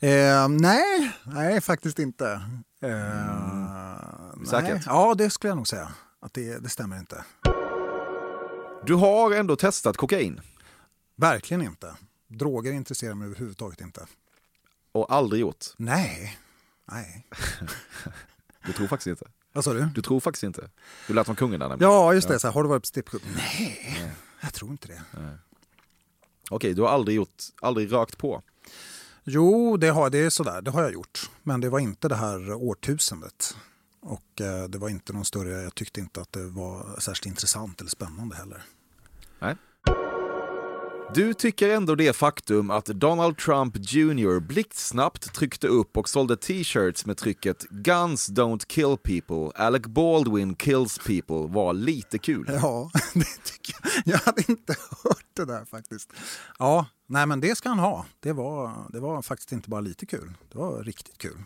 [0.00, 2.40] Eh, nej, nej, faktiskt inte.
[2.82, 3.36] Eh.
[4.32, 4.46] Mm.
[4.46, 4.82] Säkert?
[4.86, 5.88] Ja, det skulle jag nog säga.
[6.20, 7.24] Att det, det stämmer inte.
[8.86, 10.40] Du har ändå testat kokain
[11.16, 11.94] Verkligen inte.
[12.28, 14.06] Droger intresserar mig överhuvudtaget inte.
[14.96, 15.64] Och aldrig gjort.
[15.76, 16.38] Nej.
[16.84, 17.26] Nej.
[18.66, 19.26] Du tror faktiskt inte.
[19.52, 19.88] Vad sa du?
[19.94, 20.70] Du tror faktiskt inte.
[21.06, 21.92] Du lät som kungen där nämligen.
[21.92, 22.38] Ja, just det.
[22.38, 23.22] Så här, har du varit på strippklubb?
[23.36, 25.02] Nej, jag tror inte det.
[26.50, 28.42] Okej, du har aldrig gjort, aldrig rökt på.
[29.24, 30.62] Jo, det har, det är sådär.
[30.62, 31.30] Det har jag gjort.
[31.42, 33.56] Men det var inte det här årtusendet.
[34.00, 37.80] Och eh, det var inte någon större, jag tyckte inte att det var särskilt intressant
[37.80, 38.62] eller spännande heller.
[39.38, 39.56] Nej.
[41.14, 47.06] Du tycker ändå det faktum att Donald Trump Jr blixtsnabbt tryckte upp och sålde t-shirts
[47.06, 52.50] med trycket “Guns don't kill people, Alec Baldwin kills people” var lite kul.
[52.62, 54.14] Ja, det tycker jag.
[54.14, 56.12] Jag hade inte hört det där faktiskt.
[56.58, 58.06] Ja, nej men det ska han ha.
[58.20, 60.32] Det var, det var faktiskt inte bara lite kul.
[60.52, 61.38] Det var riktigt kul.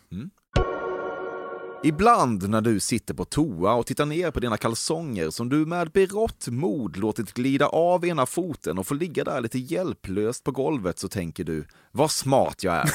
[1.82, 5.90] Ibland när du sitter på toa och tittar ner på dina kalsonger som du med
[5.90, 10.98] berått mod låtit glida av ena foten och får ligga där lite hjälplöst på golvet
[10.98, 12.90] så tänker du “Vad smart jag är”.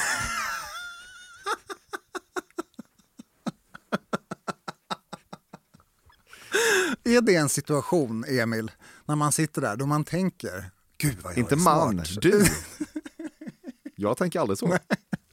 [7.04, 8.70] Är det en situation, Emil,
[9.04, 12.22] när man sitter där då man tänker Gud vad jag Inte är man, smart.
[12.22, 12.44] du.
[13.98, 14.78] Jag tänker aldrig så.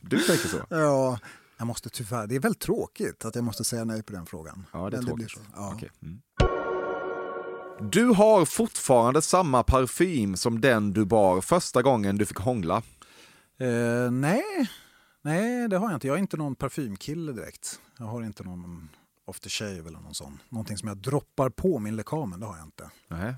[0.02, 0.58] Du tänker så.
[0.70, 1.20] Ja,
[1.64, 4.66] jag måste tyvärr, det är väldigt tråkigt att jag måste säga nej på den frågan.
[4.74, 5.32] Ja, det är Men tråkigt.
[5.32, 5.40] så.
[5.56, 5.72] Ja.
[5.76, 5.92] Okej.
[6.02, 6.22] Mm.
[7.92, 12.78] Du har fortfarande samma parfym som den du bar första gången du fick hångla.
[13.60, 14.44] Eh, nej.
[15.22, 16.08] nej, det har jag inte.
[16.08, 17.80] Jag är inte någon parfymkille direkt.
[17.98, 18.90] Jag har inte någon
[19.28, 20.40] aftershave eller någon sån.
[20.50, 22.90] Någonting som jag droppar på min lekamen, det har jag inte.
[23.08, 23.36] Nej.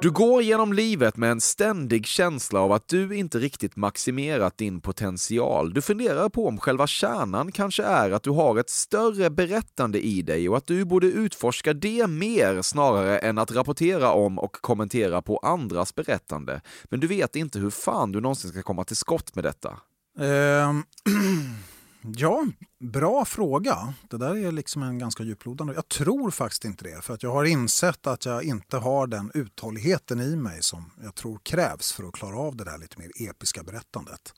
[0.00, 4.80] Du går genom livet med en ständig känsla av att du inte riktigt maximerat din
[4.80, 5.74] potential.
[5.74, 10.22] Du funderar på om själva kärnan kanske är att du har ett större berättande i
[10.22, 15.22] dig och att du borde utforska det mer snarare än att rapportera om och kommentera
[15.22, 16.60] på andras berättande.
[16.84, 19.78] Men du vet inte hur fan du någonsin ska komma till skott med detta.
[20.18, 20.84] Um
[22.16, 22.46] ja,
[22.78, 23.94] bra fråga.
[24.10, 25.74] Det där är liksom en ganska djuplodande.
[25.74, 27.04] Jag tror faktiskt inte det.
[27.04, 31.14] För att jag har insett att jag inte har den uthålligheten i mig som jag
[31.14, 34.34] tror krävs för att klara av det där lite mer episka berättandet.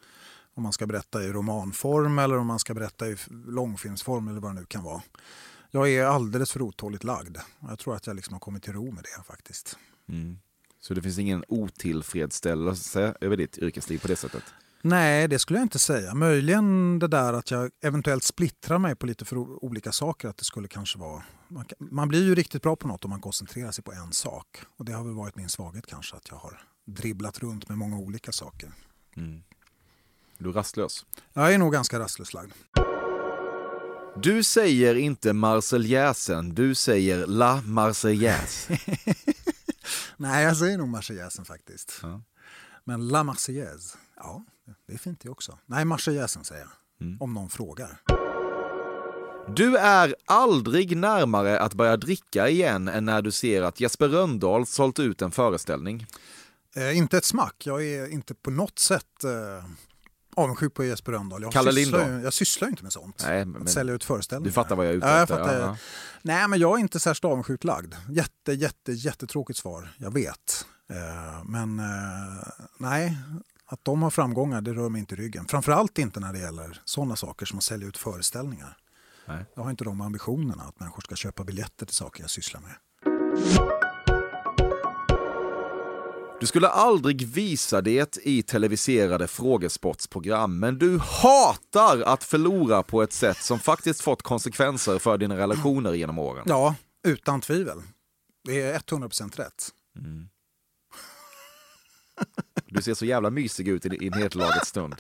[0.54, 4.54] Om man ska berätta i romanform eller om man ska berätta i långfilmsform eller vad
[4.54, 5.02] det nu kan vara.
[5.70, 7.36] Jag är alldeles för otåligt lagd.
[7.60, 9.78] Jag tror att jag liksom har kommit till ro med det faktiskt.
[10.08, 10.38] Mm.
[10.80, 14.44] Så det finns ingen otillfredsställelse över ditt yrkesliv på det sättet?
[14.88, 16.14] Nej, det skulle jag inte säga.
[16.14, 20.28] Möjligen det där att jag eventuellt splittrar mig på lite för olika saker.
[20.28, 21.22] Att det skulle kanske vara...
[21.48, 24.12] Man, kan- man blir ju riktigt bra på något om man koncentrerar sig på en
[24.12, 24.46] sak.
[24.76, 27.96] Och det har väl varit min svaghet kanske, att jag har dribblat runt med många
[27.98, 28.72] olika saker.
[30.38, 31.06] Du är rastlös.
[31.32, 32.52] Jag är nog ganska rastlös lagd.
[34.22, 38.78] Du säger inte Marseljäsen, du säger La Marseillaise.
[40.16, 41.98] Nej, jag säger nog Marseljäsen faktiskt.
[42.02, 42.22] Ja.
[42.84, 44.44] Men La Marseillaise, ja,
[44.86, 45.58] det är fint det också.
[45.66, 47.16] Nej, Marseljäsen säger jag.
[47.20, 48.00] Om någon frågar.
[49.56, 54.66] Du är aldrig närmare att börja dricka igen än när du ser att Jesper Rönndahl
[54.66, 56.06] sålt ut en föreställning.
[56.76, 57.54] Eh, inte ett smack.
[57.66, 59.64] Jag är inte på något sätt eh,
[60.34, 61.42] avundsjuk på Jesper Rönndahl.
[61.42, 63.22] Jag, Kalle sysslar ju- jag sysslar ju inte med sånt.
[63.26, 64.48] Nej, men- att sälja ut föreställningar.
[64.50, 65.38] Du fattar vad jag är ute efter.
[65.38, 65.76] Ja, ja.
[66.22, 67.94] Nej, men jag är inte särskilt avundsjukt lagd.
[68.10, 69.94] Jätte, jätte, jättetråkigt svar.
[69.98, 70.66] Jag vet.
[70.90, 72.48] Eh, men eh,
[72.78, 73.18] nej,
[73.66, 75.46] att de har framgångar det rör mig inte i ryggen.
[75.46, 78.76] Framförallt inte när det gäller sådana saker som att sälja ut föreställningar.
[79.28, 79.44] Nej.
[79.54, 82.74] Jag har inte de ambitionerna att människor ska köpa biljetter till saker jag sysslar med.
[86.40, 93.12] Du skulle aldrig visa det i televiserade frågesportsprogram, men du hatar att förlora på ett
[93.12, 96.44] sätt som faktiskt fått konsekvenser för dina relationer genom åren.
[96.48, 96.74] Ja,
[97.06, 97.82] utan tvivel.
[98.44, 99.68] Det är 100% rätt.
[102.68, 104.94] Du ser så jävla mysig ut i i nederlagets stund.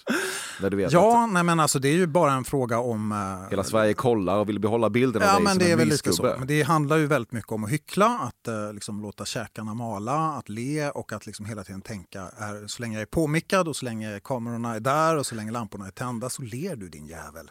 [0.60, 3.12] När du vet att Ja, nej men alltså det är ju bara en fråga om...
[3.12, 5.72] eh, hela Sverige kollar och vill behålla bilden av Ja, dig men som det är
[5.72, 6.22] en väl lite så.
[6.38, 10.32] Men det handlar ju väldigt mycket om att hyckla, att eh, liksom låta käkarna mala,
[10.32, 13.76] att le och att liksom hela tiden tänka är, så länge jag är påmickad och
[13.76, 17.06] så länge kamerorna är där och så länge lamporna är tända så ler du din
[17.06, 17.50] jävel.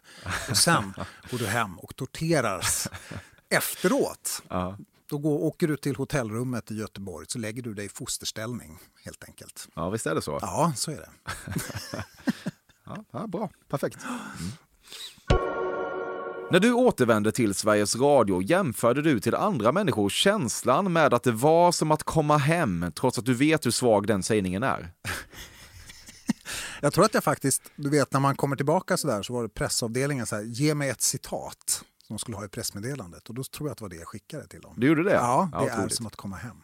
[0.50, 0.94] Och sen
[1.32, 2.88] går du hem och torteras
[3.50, 4.42] efteråt.
[4.50, 4.78] Ja.
[5.10, 9.24] Då går, åker du till hotellrummet i Göteborg så lägger du dig i fosterställning helt
[9.24, 9.68] enkelt.
[9.76, 10.40] ja, visst är det så?
[10.42, 11.10] Ja, så är det.
[13.12, 13.98] Ja, bra, perfekt.
[14.04, 14.52] Mm.
[16.52, 21.32] När du återvände till Sveriges Radio jämförde du till andra människor känslan med att det
[21.32, 24.94] var som att komma hem, trots att du vet hur svag den sägningen är.
[26.82, 29.44] Jag tror att jag faktiskt, du vet när man kommer tillbaka så där så var
[29.44, 33.36] det pressavdelningen så här, ge mig ett citat som de skulle ha i pressmeddelandet och
[33.36, 34.74] då tror jag att det var det jag skickade till dem.
[34.78, 35.14] Du gjorde det?
[35.14, 35.96] Ja, det är otroligt.
[35.96, 36.58] som att komma hem.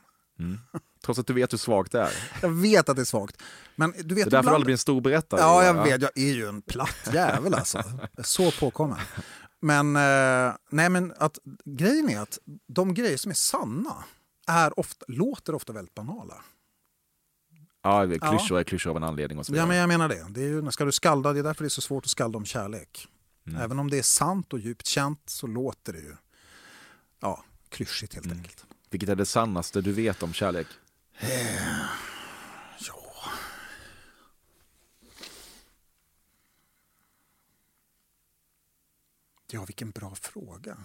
[1.05, 2.11] Trots att du vet hur svagt det är.
[2.41, 3.41] Jag vet att det är svagt.
[3.75, 5.41] Men du vet Det är därför du ibland- aldrig blir en stor berättare.
[5.41, 6.01] Ja, jag vet.
[6.01, 7.77] Jag är ju en platt jävel alltså.
[8.17, 8.97] Är så påkommen.
[9.61, 13.95] Men, eh, nej, men att, grejen är att de grejer som är sanna
[14.47, 16.41] är ofta, låter ofta väldigt banala.
[17.83, 20.25] Ja, klyschor är klyschor av en anledning och så Ja, men jag menar det.
[20.29, 22.37] det är ju, ska du skalda, det är därför det är så svårt att skalda
[22.37, 23.07] om kärlek.
[23.47, 23.61] Mm.
[23.61, 26.15] Även om det är sant och djupt känt så låter det ju
[27.19, 28.37] ja, klyschigt helt Mm.
[28.37, 28.65] enkelt.
[28.89, 30.67] Vilket är det sannaste du vet om kärlek?
[32.79, 33.31] Ja.
[39.51, 40.77] Ja, vilken bra fråga.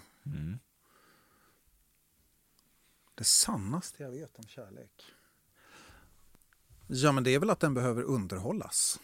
[3.14, 5.02] Det sannaste jag vet om kärlek?
[6.86, 9.00] Ja, men det är väl att den behöver underhållas.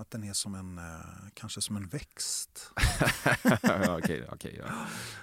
[0.00, 0.84] Att den är som en, eh,
[1.34, 2.70] kanske som en växt.
[3.62, 4.64] ja, okej, okej, ja.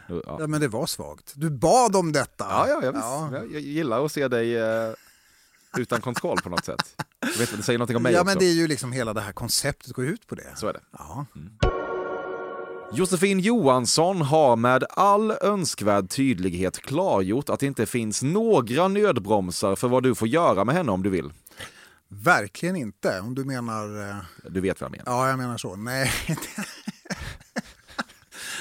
[0.26, 0.38] Ja.
[0.40, 1.34] Ja, men det var svagt.
[1.36, 2.46] Du bad om detta.
[2.50, 3.04] Ja, ja, ja, visst.
[3.04, 3.30] Ja.
[3.32, 4.94] Jag, jag gillar att se dig eh,
[5.78, 7.02] utan kontroll på något sätt.
[7.20, 8.26] Jag vet det säger någonting om mig ja, också.
[8.26, 10.54] men det är ju liksom hela det här konceptet går ut på det.
[10.56, 10.82] Så är det.
[10.92, 11.26] Ja.
[12.94, 19.88] Josefin Johansson har med all önskvärd tydlighet klargjort att det inte finns några nödbromsar för
[19.88, 21.32] vad du får göra med henne om du vill.
[22.10, 24.10] Verkligen inte, om du menar...
[24.10, 24.16] eh,
[24.50, 25.12] Du vet vad jag menar.
[25.12, 25.76] Ja, jag menar så.
[25.76, 26.12] Nej,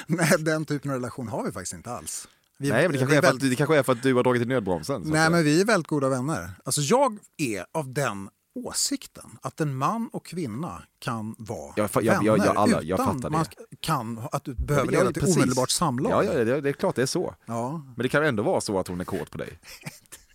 [0.07, 2.27] Nej den typen av relation har vi faktiskt inte alls.
[2.59, 4.13] Vi, Nej, men det kanske, är för att, väldigt- det kanske är för att du
[4.13, 5.03] har dragit i nödbromsen.
[5.03, 5.29] så Nej, säga.
[5.29, 6.51] men vi är väldigt goda vänner.
[6.65, 12.01] Alltså, jag är av den åsikten att en man och kvinna kan vara Ja, fa-
[12.03, 13.45] ja, vänner ja, ja, alla, jag utan man
[13.79, 15.37] kan, att du behöver leda till precis.
[15.37, 16.11] omedelbart samlag.
[16.11, 17.35] Ja, ja det, det är klart det är så.
[17.45, 19.59] Ja, Men det kan ändå vara så att hon är kåt på dig.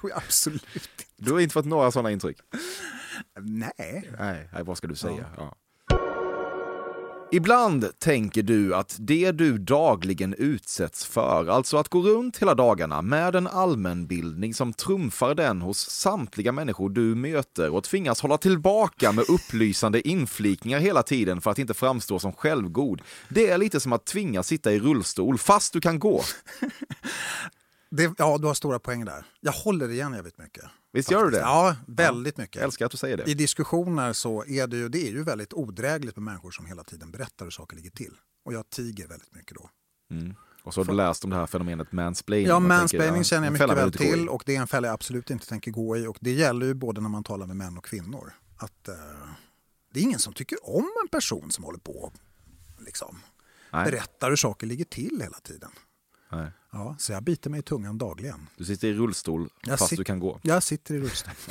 [0.00, 1.04] tror jag absolut inte.
[1.16, 2.38] Du har inte fått några sådana intryck?
[3.40, 4.10] Nej.
[4.18, 5.26] Nej, nej vad ska du säga?
[5.36, 5.56] Ja.
[7.32, 13.02] Ibland tänker du att det du dagligen utsätts för, alltså att gå runt hela dagarna
[13.02, 19.12] med en allmänbildning som trumfar den hos samtliga människor du möter och tvingas hålla tillbaka
[19.12, 23.02] med upplysande inflikningar hela tiden för att inte framstå som självgod.
[23.28, 26.22] Det är lite som att tvingas sitta i rullstol fast du kan gå.
[27.90, 29.24] Det, ja, du har stora poäng där.
[29.40, 30.64] Jag håller igen jävligt mycket.
[30.92, 31.38] Visst gör du det?
[31.38, 32.56] Ja, väldigt mycket.
[32.56, 33.30] Jag älskar att du säger det.
[33.30, 36.84] I diskussioner så är det ju, det är ju väldigt odrägligt med människor som hela
[36.84, 38.12] tiden berättar hur saker ligger till.
[38.44, 39.70] Och jag tiger väldigt mycket då.
[40.10, 40.34] Mm.
[40.62, 42.46] Och så har du läst om det här fenomenet mansplaining.
[42.48, 44.88] Ja, Jag tänker, mansplaining ja, känner jag mycket väl till och det är en fälla
[44.88, 46.06] jag absolut inte tänker gå i.
[46.06, 48.32] Och det gäller ju både när man talar med män och kvinnor.
[48.56, 48.94] Att eh,
[49.92, 52.12] det är ingen som tycker om en person som håller på
[52.78, 53.18] liksom,
[53.72, 53.84] Nej.
[53.84, 55.70] berättar hur saker ligger till hela tiden.
[56.32, 56.50] Nej.
[56.72, 58.46] Ja, så jag biter mig i tungan dagligen.
[58.56, 60.38] Du sitter i rullstol Jag fast sit- du kan gå.
[60.42, 61.32] Jag sitter i rullstol.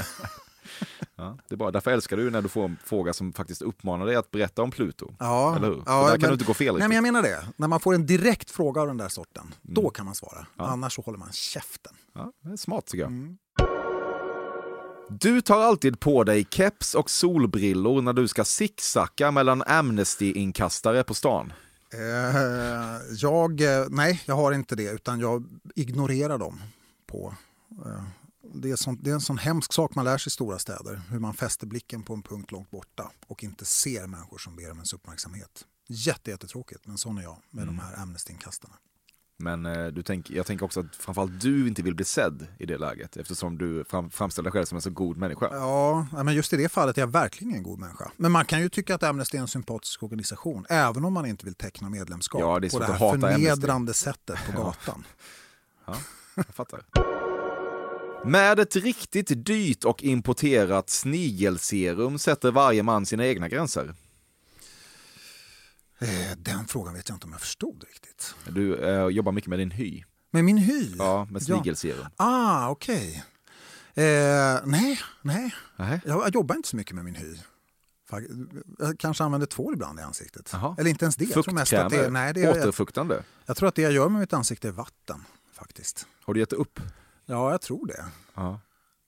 [1.16, 1.72] Ja, det är bra.
[1.72, 4.72] Därför älskar du när du får en fråga som faktiskt uppmanar dig att berätta om
[4.72, 5.14] Pluto.
[5.20, 5.84] Ja, Eller hur?
[5.86, 7.48] ja, där kan men- du inte gå fel Nej, men jag menar det.
[7.58, 9.54] När man får en direkt fråga av den där sorten, Mm.
[9.62, 10.46] då kan man svara.
[10.56, 11.94] Annars så håller man käften.
[12.16, 13.12] Ja, det är smart tycker jag.
[13.12, 13.38] Mm.
[15.10, 21.14] Du tar alltid på dig keps och solbrillor när du ska zigzacka mellan Amnesty-inkastare på
[21.14, 21.54] stan.
[21.94, 26.62] Eh, jag, eh, nej, jag har inte det, utan jag ignorerar dem.
[27.08, 27.36] på...
[27.86, 28.04] Eh,
[28.54, 31.02] det, är sånt, det är en sån hemsk sak man lär sig i stora städer,
[31.10, 34.72] hur man fäster blicken på en punkt långt borta och inte ser människor som ber
[34.72, 35.66] om ens uppmärksamhet.
[35.88, 37.76] Jätte, jättetråkigt, men sån är jag med Mm.
[37.76, 38.74] de här Amnesty-inkastarna.
[39.42, 42.66] Men eh, du tänk, jag tänker också att framförallt du inte vill bli sedd i
[42.66, 45.50] det läget eftersom du fram, framställer dig själv som en så god människa.
[45.52, 48.12] Ja, ja, men just i det fallet är jag verkligen en god människa.
[48.18, 51.46] Men man kan ju tycka att Amnesty är en sympatisk organisation, även om man inte
[51.46, 53.34] vill teckna medlemskap Ja, det på det här hata Amnesty.
[53.46, 55.04] förnedrande sättet på gatan.
[55.86, 55.96] Ja,
[56.36, 56.82] jag fattar.
[58.26, 63.94] Med ett riktigt dyrt och importerat snigelserum sätter varje man sina egna gränser.
[66.00, 68.36] Eh, Den frågan vet jag inte om jag förstod riktigt.
[68.48, 70.04] Du eh, jobbar mycket med din hy.
[70.32, 70.96] Men min hy?
[70.98, 72.06] Ja, med snigelserum.
[72.16, 73.24] Ah, okej.
[73.94, 74.04] Eh,
[74.66, 75.56] nej, nej.
[75.76, 76.02] Nej.
[76.06, 77.38] Jag, jag jobbar inte så mycket med min hy.
[78.80, 80.50] Jag kanske använder tvål ibland i ansiktet.
[80.54, 80.76] Jaha.
[80.80, 81.26] Eller inte ens det.
[81.36, 83.24] Jag tror, mest att det, är- Fuktkrämer, nej, det är, jag, återfuktande.
[83.46, 85.26] jag tror att det jag gör med mitt ansikte är vatten.
[85.54, 86.08] faktiskt.
[86.24, 86.80] Har du gett upp?
[87.26, 88.06] Ja, jag tror det.
[88.36, 88.60] Ja.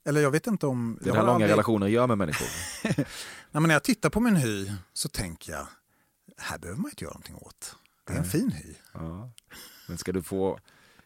[0.05, 0.97] Eller jag vet inte om...
[1.01, 2.47] Det är jag det här långa aldrig- relationer gör med människor.
[2.83, 3.05] Nej,
[3.51, 5.67] men när jag tittar på min hy så tänker jag,
[6.37, 7.75] här behöver man inte göra någonting åt.
[8.07, 8.73] Det är en fin hy.
[8.93, 9.31] Ja.
[9.87, 10.59] Men ska du få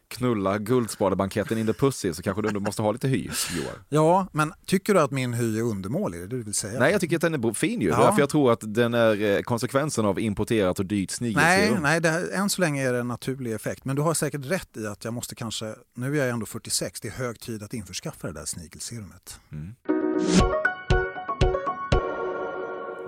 [0.07, 3.75] knulla guldspadebanketten in the pussy så kanske du ändå måste ha lite hy, Johan.
[3.89, 6.19] Ja, men tycker du att min hy är undermålig?
[6.19, 6.79] Det det du vill säga?
[6.79, 7.89] Nej, jag tycker att den är fin ju.
[7.89, 7.97] Ja.
[7.97, 11.83] Därför jag tror att den är eh, konsekvensen av importerat och dyrt Nej, snigelserum.
[11.83, 13.85] nej det här, än så länge är det en naturlig effekt.
[13.85, 17.01] Men du har säkert rätt i att jag måste kanske, nu är jag ändå 46,
[17.01, 19.39] det är hög tid att införskaffa det där snigelserumet.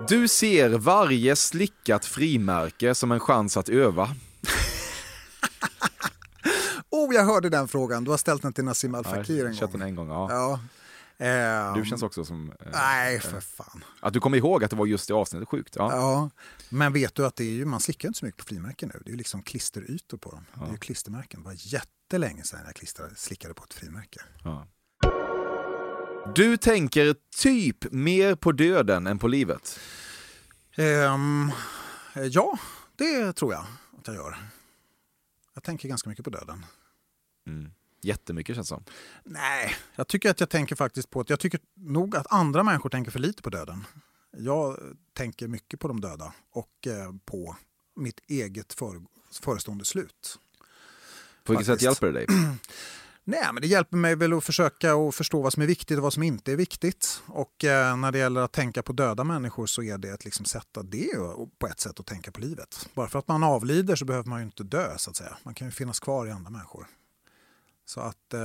[0.08, 4.08] Du ser varje slickat frimärke som en chans att öva.
[6.90, 8.04] Oh, jag hörde den frågan.
[8.04, 9.70] Du har ställt den till Nassim Al Ja, Fakir en gång.
[9.72, 10.08] den en gång.
[10.08, 10.28] Ja.
[10.30, 10.60] Ja.
[11.26, 12.52] Ehm, Du känns också som...
[12.60, 13.84] Eh, Nej, för fan.
[14.00, 15.76] Att du kommer ihåg att det var just det avsnittet, sjukt.
[15.76, 15.92] Ja.
[15.92, 16.30] Ja.
[16.68, 19.00] Men vet du att det är ju, man slickar inte så mycket på frimärken nu.
[19.04, 20.44] Det är ju liksom klisterytor på dem.
[20.54, 21.40] Det är ju klistermärken.
[21.42, 24.20] Det var jättelänge sedan jag klistrade, slickade på ett frimärke.
[24.44, 24.66] Ja.
[26.34, 29.80] Du tänker typ mer på döden än på livet.
[30.78, 31.52] Ehm,
[32.30, 32.58] ja,
[32.96, 33.64] det tror jag
[33.98, 34.36] att jag gör.
[35.54, 36.66] Jag tänker ganska mycket på döden.
[37.46, 37.72] Mm.
[38.00, 38.84] Jättemycket känns det som.
[39.24, 42.90] Nej, jag tycker att jag tänker faktiskt på att jag tycker nog att andra människor
[42.90, 43.84] tänker för lite på döden.
[44.36, 44.78] Jag
[45.12, 47.56] tänker mycket på de döda och eh, på
[47.96, 49.02] mitt eget för,
[49.40, 50.38] förestående slut.
[51.44, 52.02] På vilket sätt Faktiskt.
[52.02, 52.26] hjälper det dig?
[53.30, 56.02] Nej, men det hjälper mig väl att försöka att förstå vad som är viktigt och
[56.02, 57.22] vad som inte är viktigt.
[57.26, 60.44] Och eh, när det gäller att tänka på döda människor så är det ett liksom
[60.44, 62.88] sätt att det är på ett sätt att tänka på livet.
[62.94, 65.36] Bara för att man avlider så behöver man ju inte dö så att säga.
[65.42, 66.86] Man kan ju finnas kvar i andra människor.
[67.86, 68.40] Så att eh,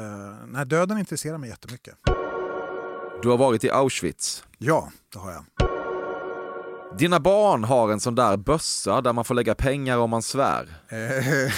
[0.48, 1.96] nej, döden intresserar mig jättemycket.
[3.22, 4.44] Du har varit i Auschwitz.
[4.58, 5.46] Ja, det har jag.
[6.98, 10.76] Dina barn har en sån där bössa där man får lägga pengar om man svär.
[10.88, 10.98] Eh,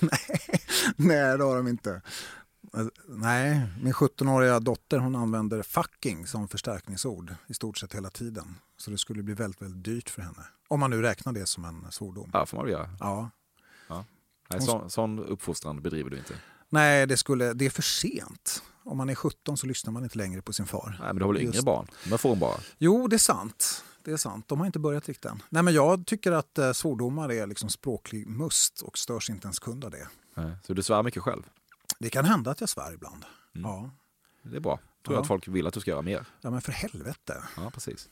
[0.00, 0.50] nej,
[0.96, 2.02] nej, det har de inte.
[3.06, 8.54] Nej, min 17-åriga dotter hon använder fucking som förstärkningsord i stort sett hela tiden.
[8.76, 10.44] Så det skulle bli väldigt, väldigt dyrt för henne.
[10.68, 12.30] Om man nu räknar det som en svordom.
[12.32, 12.90] Ja, får man väl göra.
[13.00, 13.30] Ja.
[14.50, 16.34] Nej, sån, sån uppfostran bedriver du inte.
[16.68, 18.62] Nej, det, skulle, det är för sent.
[18.84, 20.96] Om man är 17 så lyssnar man inte längre på sin far.
[21.00, 21.86] Nej, men du har väl yngre Just- barn?
[22.10, 22.60] De får bara.
[22.78, 23.84] Jo, det är sant.
[24.04, 24.48] Det är sant.
[24.48, 25.42] De har inte börjat riktigt än.
[25.48, 29.58] Nej, men jag tycker att eh, svordomar är liksom språklig must och störs inte ens
[29.58, 30.08] kund av det.
[30.34, 30.56] Nej.
[30.66, 31.42] Så du svär mycket själv.
[32.00, 33.24] Det kan hända att jag svär ibland.
[33.56, 33.70] Mm.
[33.70, 33.90] Ja.
[34.42, 34.78] Det är bra.
[35.06, 35.20] Tror Ja.
[35.20, 36.24] att folk vill att du ska göra mer.
[36.40, 37.42] ja, men för helvete.
[37.56, 38.08] Ja, precis.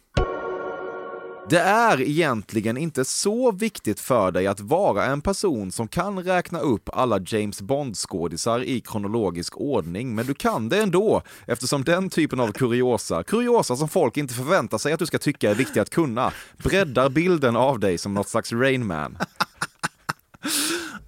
[1.51, 6.59] Det är egentligen inte så viktigt för dig att vara en person som kan räkna
[6.61, 12.41] upp alla James Bond-skådisar i kronologisk ordning, men du kan det ändå eftersom den typen
[12.41, 15.91] av kuriosa, kuriosa som folk inte förväntar sig att du ska tycka är viktiga att
[15.91, 19.19] kunna, breddar bilden av dig som något slags Rain Man.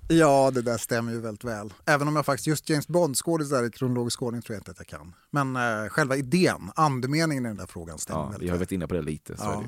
[0.08, 1.74] Ja, det där stämmer ju väldigt väl.
[1.84, 4.86] Även om jag faktiskt just James Bond-skådisar i kronologisk ordning tror jag inte att jag
[4.86, 5.14] kan.
[5.30, 8.72] Men eh, själva idén, andemeningen i den där frågan stämmer Ja, väldigt vi har varit
[8.72, 9.36] inne på det lite.
[9.36, 9.64] Så Ja.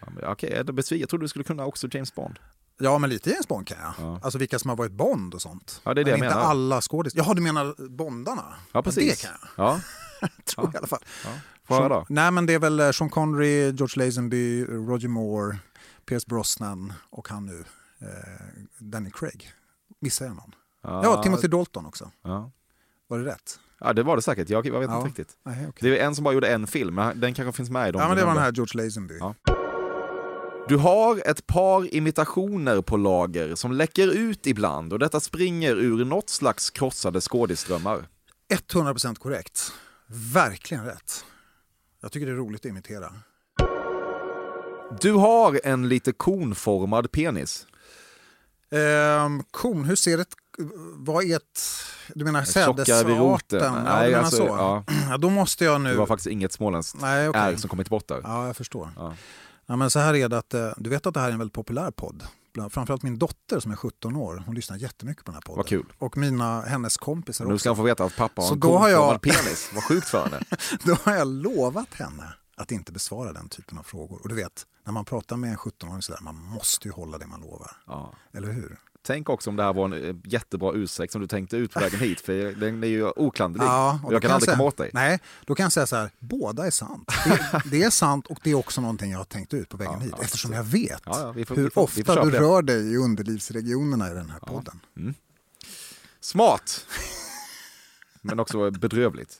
[0.00, 1.00] Ja, men, Okej, besviken?
[1.00, 2.38] Jag trodde du skulle kunna också James Bond.
[2.78, 3.92] Ja, men lite James Bond kan jag.
[4.06, 4.20] Ja.
[4.22, 5.80] Alltså vilka som har varit Bond och sånt.
[5.84, 6.50] Ja, det är det men jag inte menar.
[6.50, 7.18] alla skådisar.
[7.18, 8.44] Jaha, du menar Bondarna?
[8.72, 9.20] Ja, precis.
[9.22, 9.64] Det kan jag,
[10.20, 11.04] Ja, tror jag i alla fall.
[11.64, 12.06] får höra Sean- då.
[12.08, 15.58] Nej, men det är väl eh, Sean Connery, George Lazenby, Roger Moore,
[16.06, 17.64] Pierce Brosnan och han nu,
[18.78, 19.52] Danny Craig.
[20.00, 20.54] Missar jag någon?
[20.82, 22.10] Ja, Timothy Dalton också.
[22.22, 22.50] Ja.
[23.08, 23.60] Var det rätt?
[23.80, 24.48] ja, det var det säkert.
[24.50, 24.96] Jag, jag vet Ja.
[24.96, 25.36] inte riktigt.
[25.42, 25.90] Nej, okej.
[25.90, 28.02] Det är en som bara gjorde en film, men den kanske finns med i dem.
[28.02, 29.18] Ja, men det var den här George Lazenby.
[29.18, 29.34] Ja.
[30.68, 36.04] Du har ett par imitationer på lager som läcker ut ibland och detta springer ur
[36.04, 38.08] något slags krossade skådisdrömmar.
[38.72, 39.72] 100% korrekt.
[40.34, 41.24] Verkligen rätt.
[42.00, 43.12] Jag tycker det är roligt att imitera.
[45.00, 47.66] Du har en lite konformad penis.
[48.70, 50.34] Ehm, kon, hur ser ett...
[50.96, 51.60] Vad är ett...
[52.14, 53.18] Du menar sädesarten?
[53.18, 53.58] roten.
[53.62, 54.46] Ja, Nej, du menar alltså, så.
[54.46, 54.84] ja.
[55.10, 55.90] Ja, då måste jag nu...
[55.90, 58.20] Det var faktiskt inget småländskt Nej, är som kommit bort där.
[58.24, 58.90] Ja, jag förstår.
[58.96, 59.14] Ja.
[59.66, 61.38] Ja, men så här är det att, eh, du vet att det här är en
[61.38, 62.22] väldigt populär podd.
[62.70, 65.56] Framförallt min dotter som är 17 år, hon lyssnar jättemycket på den här podden.
[65.56, 65.86] Vad kul.
[65.98, 67.60] Och mina, hennes kompisar Nu också.
[67.60, 69.70] ska han få veta att pappa har Så en då har jag- penis.
[69.74, 70.40] Vad sjukt för henne.
[70.84, 72.24] Då har jag lovat henne
[72.60, 74.20] att inte besvara den typen av frågor.
[74.22, 77.26] Och du vet, när man pratar med en 17-åring sådär, man måste ju hålla det
[77.26, 77.70] man lovar.
[77.86, 78.14] Ja.
[78.32, 78.78] Eller hur?
[79.02, 81.80] Tänk också om det här var en eh, jättebra ursäkt som du tänkte ut på
[81.80, 83.68] vägen hit, för den är ju oklanderlig.
[83.68, 84.90] och och jag kan aldrig säga, komma åt dig.
[84.94, 87.08] Nej, då kan jag säga så här, båda är sant.
[87.24, 89.92] Det, det är sant och det är också någonting jag har tänkt ut på vägen
[89.98, 90.14] Ja, hit.
[90.18, 92.40] ja, eftersom jag vet Ja, ja, vi får- hur får- ofta du det.
[92.40, 94.80] rör dig i underlivsregionerna i den här podden.
[96.20, 96.86] Smart!
[98.22, 99.38] Men också bedrövligt.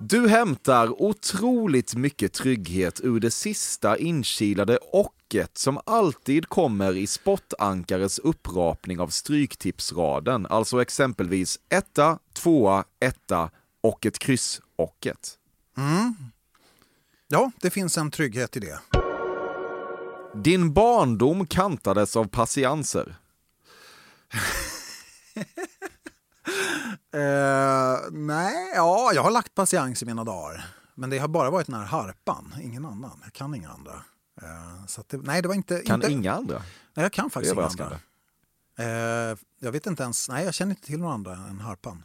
[0.00, 8.18] Du hämtar otroligt mycket trygghet ur det sista inkilade ocket som alltid kommer i spottankares
[8.18, 15.38] upprapning av stryktipsraden, alltså exempelvis etta, tvåa, etta och ett kryss-ocket.
[17.28, 18.80] Ja, det finns en trygghet i det.
[20.34, 23.16] Din barndom kantades av patienser.
[27.12, 30.64] Eh, nej, ja, jag har lagt patiens i mina dagar.
[30.94, 33.20] Men det har bara varit den här harpan, ingen annan.
[33.24, 34.04] Jag kan inga andra.
[34.42, 35.80] Eh, så det, nej, det var inte...
[35.80, 36.62] Kan inte, inga andra?
[36.94, 38.00] Nej, jag kan faktiskt inga andra.
[38.78, 42.04] Eh, jag vet inte ens, nej jag känner inte till några andra än harpan.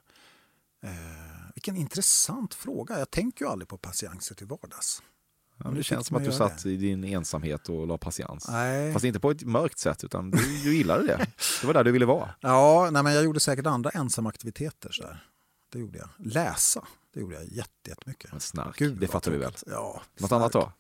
[1.56, 3.00] Vilken intressant fråga.
[3.00, 5.02] Jag tänker ju aldrig på patienser till vardags.
[5.58, 8.48] Ja, det fick känns som att du satt i din ensamhet och la patiens.
[8.50, 8.94] Nej.
[8.94, 11.28] Fast inte på ett mörkt sätt, utan du, du gillade det.
[11.62, 12.30] Det var där du ville vara.
[12.40, 14.92] Ja, nej, men jag gjorde säkert andra ensamaktiviteter.
[14.92, 15.28] Så där.
[15.72, 16.10] Det gjorde jag.
[16.18, 18.32] Läsa, det gjorde jag jätte- jättemycket.
[18.32, 19.54] Men snark, Gud, det fattar vi väl.
[19.68, 20.32] Ja, Något snark.
[20.42, 20.72] annat då?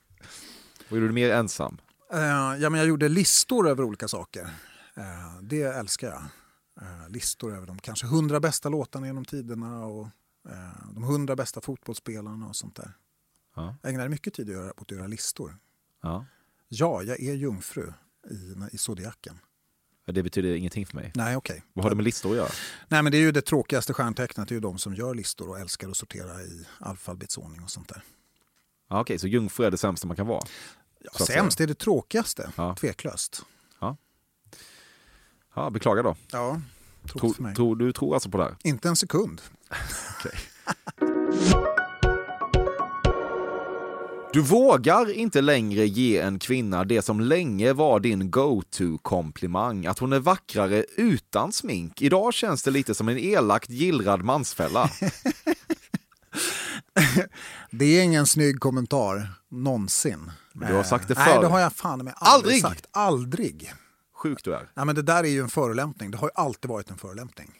[0.89, 1.77] Vad gjorde du mer ensam?
[2.13, 2.19] Eh,
[2.59, 4.41] ja, men jag gjorde listor över olika saker.
[4.95, 5.03] Eh,
[5.41, 6.21] det älskar jag.
[6.81, 10.07] Eh, listor över de kanske hundra bästa låtarna genom tiderna och
[10.95, 12.91] de hundra bästa fotbollsspelarna och sånt där.
[13.55, 13.75] Ja.
[13.81, 15.57] Jag ägnade mycket tid åt att göra listor.
[16.01, 16.25] Ja.
[16.67, 17.93] Ja, jag är jungfru
[18.31, 19.39] i, i zodiaken.
[20.05, 21.11] Det betyder ingenting för mig.
[21.15, 21.63] Nej, okej.
[21.73, 22.49] Vad har det med listor att göra?
[22.87, 24.47] Nej, men det är ju det tråkigaste stjärntecknet.
[24.47, 27.87] Det är ju de som gör listor och älskar att sortera i alfabetsordning och sånt
[27.89, 28.03] där.
[28.89, 30.43] Ja, Okej, så jungfru är det sämsta man kan vara?
[30.99, 32.75] Ja, sämst är det tråkigaste, Ja.
[32.75, 33.41] tveklöst.
[35.55, 36.15] Ja, beklagar då.
[36.31, 36.61] Ja,
[37.07, 37.55] Tro, för mig.
[37.55, 38.55] tro, du tror alltså på det här?
[38.63, 39.41] Inte en sekund.
[44.33, 50.13] Du vågar inte längre ge en kvinna det som länge var din go-to-komplimang, att hon
[50.13, 52.01] är vackrare utan smink.
[52.01, 54.89] Idag känns det lite som en elakt gillrad mansfälla.
[57.71, 60.31] Det är ingen snygg kommentar, någonsin.
[60.53, 61.41] Men du har sagt det Eh, Nej, förr.
[61.41, 62.61] det har jag fan med aldrig, Aldrig?
[62.61, 62.85] sagt.
[62.91, 63.73] Aldrig.
[64.15, 64.69] Sjuk du är.
[64.73, 66.11] Nej, men det där är ju en förolämpning.
[66.11, 67.51] Det har ju alltid varit en förolämpning.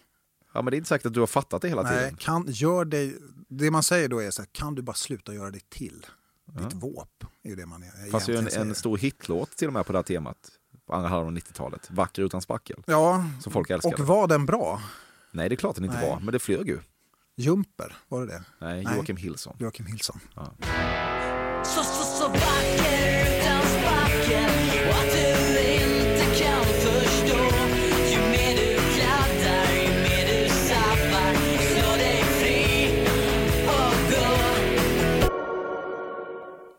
[0.54, 2.16] Ja, men det är inte säkert att du har fattat det hela Nej, tiden.
[2.18, 3.16] kan, gör dig,
[3.50, 6.06] det man säger då är så här, kan du bara sluta göra det till?
[6.62, 9.74] Ditt våp är ju det man är, är ju en, en stor hitlåt till och
[9.74, 10.38] med på det här temat.
[10.88, 11.92] På andra halvan av 90-talet.
[11.92, 12.84] Vacker utan spackel.
[12.88, 13.96] Ja, Som folk älskade.
[13.96, 14.82] och var den bra?
[15.32, 16.10] Nej, det är klart den inte Nej.
[16.10, 16.80] var, men det flög ju.
[17.38, 18.44] Jumper, var det det?
[18.60, 18.96] Nej, Nej.
[18.96, 19.56] Joakim Hillson.
[19.60, 20.20] Joakim Hillson.
[21.64, 23.33] Så, så, så vacker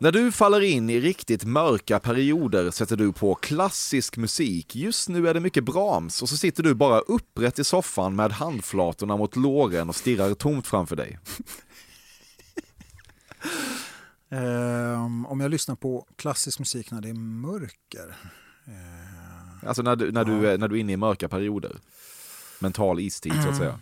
[0.05, 4.75] När du faller in i riktigt mörka perioder sätter du på klassisk musik.
[4.75, 8.31] Just nu är det mycket Brahms och så sitter du bara upprätt i soffan med
[8.31, 11.19] handflatorna mot låren och stirrar tomt framför dig.
[14.29, 18.15] Ehm, om jag lyssnar på klassisk musik när det är mörker.
[18.67, 21.77] Eh, Alltså när du, när du, är, när du är inne i mörka perioder.
[22.59, 23.79] Mental istid så att säga.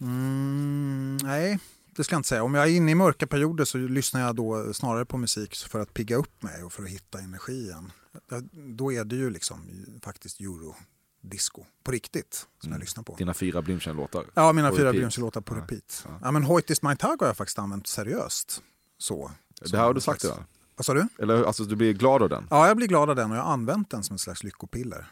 [0.00, 1.58] mm, nej,
[1.96, 2.42] det ska jag inte säga.
[2.42, 5.80] Om jag är inne i mörka perioder så lyssnar jag då snarare på musik för
[5.80, 7.92] att pigga upp mig och för att hitta energi igen.
[8.30, 13.14] Ja, Då är det ju liksom faktiskt eurodisco på riktigt som jag lyssnar på.
[13.14, 14.24] Dina fyra Blümchen-låtar.
[14.34, 14.92] Ja, mina fyra.
[14.92, 16.06] Beyoncé-låtar på repeat.
[16.22, 18.62] Ja, men Hoyt is my tag har jag faktiskt använt seriöst.
[18.98, 19.30] Så.
[19.70, 20.44] Det här har du en sagt va?
[20.76, 21.08] Vad sa du?
[21.18, 22.46] Eller alltså du blir glad av den?
[22.50, 25.06] Ja, jag blir glad av den och jag har använt den som ett slags lyckopiller.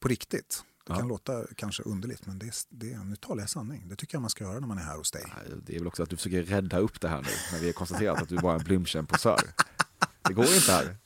[0.00, 0.64] På riktigt.
[0.90, 0.98] Det Ja.
[0.98, 3.88] kan låta kanske underligt men det, är- det, är- nu talar jag sanning.
[3.88, 5.24] Det tycker jag man ska göra när man är här hos dig.
[5.66, 7.72] Det är väl också att du försöker rädda upp det här nu när vi har
[7.72, 9.40] konstaterat att du bara är en Blümchen-posör.
[10.22, 10.96] Det går inte här.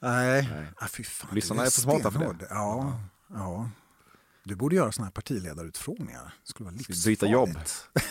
[0.00, 0.66] Nej, Nej.
[0.76, 1.34] Ah, fy fan.
[1.34, 2.46] Lyssnarna du är för smarta för det.
[2.50, 3.70] Ja, ja.
[4.44, 6.34] Du borde göra såna här partiledarutfrågningar.
[6.42, 7.04] Det skulle vara livsfarligt.
[7.04, 7.48] Byta jobb.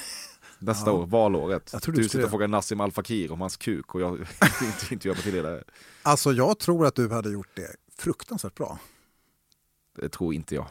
[0.60, 0.93] Nästa Ja.
[0.93, 1.70] år, valåret.
[1.74, 4.01] Jag tror du du sitter skulle- och frågar Nassim Al Fakir om hans kuk och
[4.01, 4.20] jag
[4.62, 5.64] inte, inte gör partiledare.
[6.01, 8.80] Alltså jag tror att du hade gjort det fruktansvärt bra.
[10.01, 10.68] Det tror inte jag.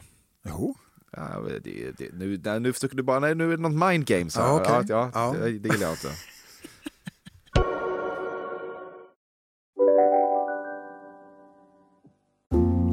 [0.49, 0.75] Jo.
[1.11, 4.05] Ja, det, det, nu, nej, nu försöker du bara, nej nu är det något mind
[4.05, 4.43] games här.
[4.43, 4.85] Ja, okej.
[4.89, 5.35] ja, Ja.
[5.39, 6.09] Det, det gillar jag inte.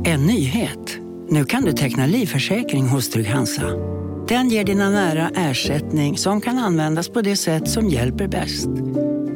[0.04, 0.98] En nyhet.
[1.28, 3.70] Nu kan du teckna livförsäkring hos Trygg-Hansa.
[4.28, 8.68] Den ger dina nära ersättning som kan användas på det sätt som hjälper bäst.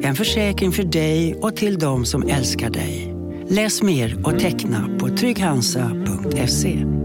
[0.01, 3.15] En försäkring för dig och till de som älskar dig.
[3.49, 7.04] Läs mer och teckna på trygghansa.se.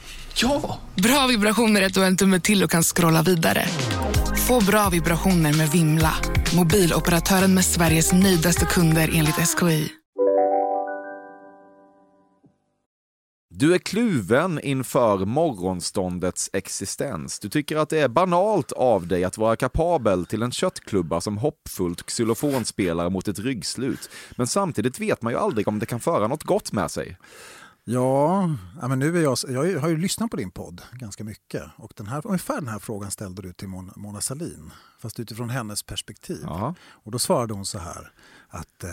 [0.35, 0.79] Ja!
[0.95, 3.65] Bra vibrationer är du har en tumme till och kan scrolla vidare.
[4.47, 6.13] Få bra vibrationer med Vimla.
[6.55, 9.91] Mobiloperatören med Sveriges nöjdaste kunder enligt SKI.
[13.53, 17.39] Du är kluven inför morgonståndets existens.
[17.39, 21.37] Du tycker att det är banalt av dig att vara kapabel till en köttklubba som
[21.37, 24.09] hoppfullt xylofonspelare mot ett ryggslut.
[24.35, 27.17] Men samtidigt vet man ju aldrig om det kan föra något gott med sig.
[27.83, 28.47] Ja,
[28.81, 31.63] men nu är jag, jag har ju lyssnat på din podd ganska mycket.
[31.77, 34.71] Och den här, ungefär den här frågan ställde du till Mon, Mona Salin.
[34.99, 36.41] Fast utifrån hennes perspektiv.
[36.43, 36.75] Jaha.
[36.81, 38.11] Och då svarade hon så här
[38.49, 38.89] att eh,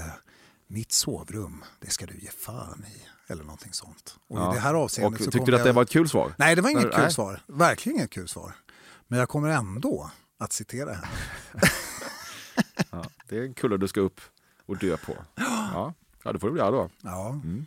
[0.66, 3.03] mitt sovrum, det ska du ge fan i.
[3.32, 4.16] Eller någonting sånt.
[4.28, 4.53] Och Ja.
[4.53, 6.34] i det här avseendet Och så tyckte du att det var ett kul svar?
[6.39, 7.12] Nej, det var inget kul Nej.
[7.12, 7.41] svar.
[7.47, 8.53] Verkligen inget kul svar.
[9.07, 11.09] Men jag kommer ändå att citera henne.
[12.91, 14.20] Ja, det är en kulle du ska upp
[14.66, 15.12] och dö på.
[15.72, 16.91] Ja, ja det får du göra då.
[17.03, 17.28] Ja.
[17.28, 17.66] Mm.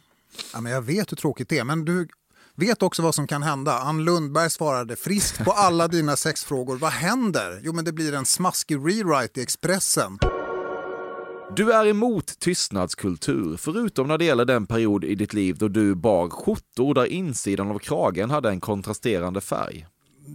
[0.54, 1.64] Ja, men jag vet hur tråkigt det är.
[1.64, 2.08] Men du
[2.56, 3.80] vet också vad som kan hända.
[3.80, 6.78] Ann Lundberg svarade friskt på alla dina sex frågor.
[6.78, 7.60] Vad händer?
[7.64, 10.18] Jo, men det blir en smaskig rewrite i Expressen.
[11.56, 15.96] Du är emot tystnadskultur, förutom när det gäller den period i ditt liv då du
[15.96, 19.88] bar skjortor där insidan av kragen hade en kontrasterande färg.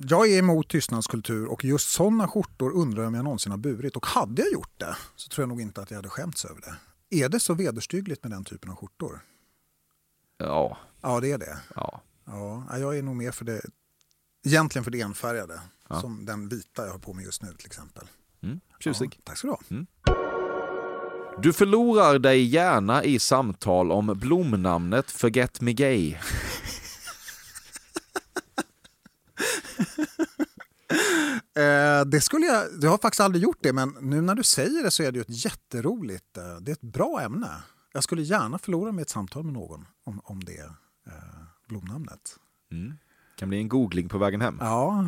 [0.09, 3.97] jag är emot tystnadskultur och just sådana skjortor undrar jag om jag någonsin har burit.
[3.97, 6.61] Och hade jag gjort det så tror jag nog inte att jag hade skämts över
[6.61, 6.76] det.
[7.24, 9.20] Är det så vederstyggligt med den typen av skjortor?
[10.39, 10.78] Ja.
[11.01, 11.59] Ja, det är det.
[11.74, 12.01] Ja.
[12.24, 13.61] Ja, jag är nog mer för det,
[14.47, 15.61] egentligen för det enfärgade.
[15.89, 16.01] Ja.
[16.01, 18.09] Som den vita jag har på mig just nu till exempel.
[18.43, 18.61] Mm.
[18.80, 19.14] Tjusig.
[19.16, 19.87] Ja, tack ska du ha.
[21.43, 26.16] Du förlorar dig gärna i samtal om blomnamnet Forget Me Gay.
[31.57, 34.82] Eh, det skulle jag, jag har faktiskt aldrig gjort det men nu när du säger
[34.82, 37.51] det så är det ju ett jätteroligt, eh, det är ett bra ämne.
[37.97, 40.61] Jag skulle gärna förlora mig ett samtal med någon om, om det
[41.07, 41.12] eh,
[41.68, 42.36] blomnamnet.
[42.72, 42.94] Mm.
[43.38, 44.59] Kan bli en googling på vägen hem.
[44.61, 45.05] Ja,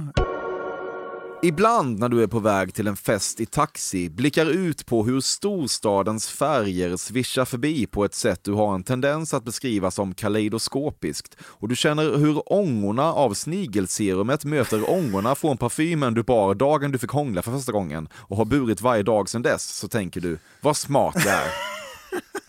[1.43, 5.20] Ibland när du är på väg till en fest i taxi blickar ut på hur
[5.20, 11.36] storstadens färger svischar förbi på ett sätt du har en tendens att beskriva som kaleidoskopiskt
[11.43, 16.99] och du känner hur ångorna av snigelserumet möter ångorna från parfymen du bar dagen du
[16.99, 20.39] fick hångla för första gången och har burit varje dag sedan dess så tänker du,
[20.61, 21.49] vad smart det är.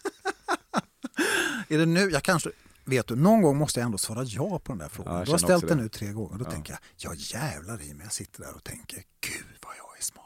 [1.69, 2.49] är det nu, jag kanske,
[2.85, 5.15] vet du, någon gång måste jag ändå svara ja på den där frågan.
[5.17, 5.83] Ja, du har ställt den det.
[5.83, 6.37] nu tre gånger.
[6.37, 6.51] Då Ja.
[6.51, 6.79] tänker jag,
[7.11, 8.03] jag jävlar i mig.
[8.05, 10.25] Jag sitter där och tänker, gud vad jag är smart.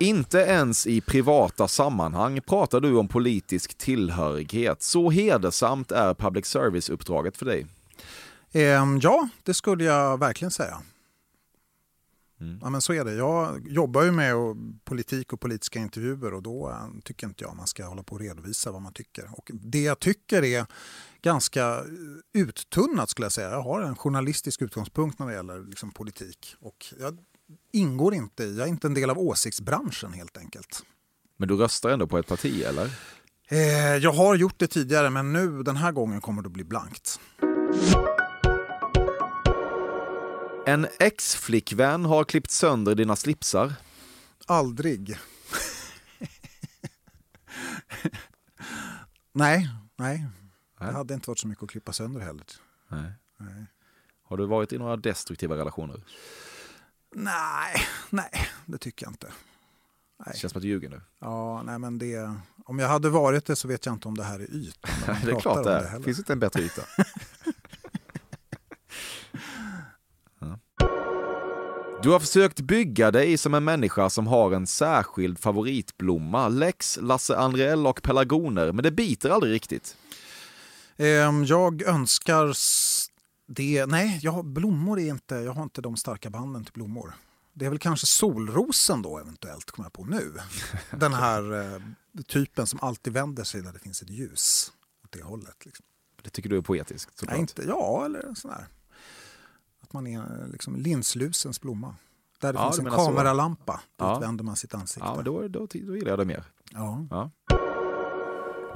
[0.00, 4.82] Inte ens i privata sammanhang pratar du om politisk tillhörighet.
[4.82, 7.66] Så hedersamt är public service-uppdraget för dig.
[8.52, 10.82] Ehm, ja, det skulle jag verkligen säga.
[12.40, 12.58] Mm.
[12.62, 13.14] Ja, men så är det.
[13.14, 14.34] Jag jobbar ju med
[14.84, 18.20] politik och politiska intervjuer och då eh, tycker inte jag man ska hålla på och
[18.20, 19.28] redovisa vad man tycker.
[19.32, 20.66] Och det jag tycker är
[21.22, 21.84] ganska eh,
[22.32, 23.50] uttunnat skulle jag säga.
[23.50, 26.54] Jag har en journalistisk utgångspunkt när det gäller liksom, politik.
[26.60, 27.18] Och jag
[27.72, 30.82] ingår inte i, jag är inte en del av åsiktsbranschen helt enkelt.
[31.36, 32.90] Men du röstar ändå på ett parti, eller?
[33.48, 36.64] Eh, jag har gjort det tidigare men nu den här gången kommer det att bli
[36.64, 37.20] blankt.
[40.68, 43.72] En ex-flickvän har klippt sönder dina slipsar.
[44.46, 45.18] Aldrig.
[49.32, 50.26] nej, nej.
[50.78, 52.44] Det hade inte varit så mycket att klippa sönder heller.
[52.88, 53.12] Nej.
[53.36, 53.66] Nej.
[54.22, 56.00] Har du varit i några destruktiva relationer?
[57.14, 57.76] Nej,
[58.10, 59.26] nej, det tycker jag inte.
[59.26, 59.32] Det
[60.26, 60.36] Nej.
[60.38, 61.00] känns som att du ljuger nu.
[61.18, 64.24] Ja, nej, men det, om jag hade varit det så vet jag inte om det
[64.24, 64.90] här är ytan.
[65.24, 65.84] det är klart det är.
[65.84, 66.04] heller.
[66.04, 66.82] Finns inte en bättre yta?
[72.06, 76.48] Du har försökt bygga dig som en människa som har en särskild favoritblomma.
[76.48, 79.96] Lex, Lasse Andrell och pelargoner, men det biter aldrig riktigt.
[80.96, 82.56] Ehm, jag önskar
[83.46, 83.86] det.
[83.86, 87.14] Nej, jag blommor är inte, jag har inte de starka banden till blommor.
[87.52, 90.32] Det är väl kanske solrosen då eventuellt, kommer jag på nu.
[90.90, 91.80] Den här eh,
[92.26, 94.72] typen som alltid vänder sig där det finns ett ljus.
[95.04, 95.64] Åt det hållet.
[95.64, 95.86] Liksom.
[96.22, 97.32] Det tycker du är poetiskt såklart.
[97.32, 98.66] Nej, inte, ja, eller sån här.
[99.86, 101.94] Att man är liksom linslusens blomma.
[102.40, 103.04] Där det Ja, finns en menar så.
[103.06, 103.72] kameralampa.
[103.72, 104.32] Dit Ja.
[104.42, 105.08] man sitt ansikte.
[105.16, 106.44] Ja, då, då, då gillar jag det mer.
[106.72, 107.06] Ja.
[107.10, 107.30] Ja.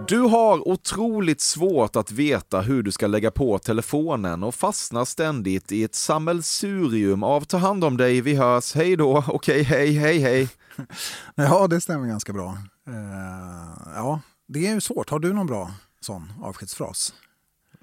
[0.09, 5.73] Du har otroligt svårt att veta hur du ska lägga på telefonen och fastnar ständigt
[5.73, 10.19] i ett sammelsurium av ta hand om dig, vi hörs, hej då, okej, hej, hej,
[10.19, 10.49] hej.
[11.35, 12.59] ja, det stämmer ganska bra.
[12.89, 15.11] Eh, ja, det är ju svårt.
[15.11, 17.15] Har du någon bra sån avskedsfras?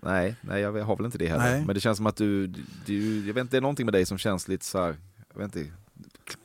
[0.01, 1.51] Nej, nej, jag har väl inte det heller.
[1.51, 1.65] Nej.
[1.65, 2.47] Men det känns som att du,
[2.85, 4.97] du, jag vet inte, det är någonting med dig som känns lite så här,
[5.33, 5.71] jag vet inte,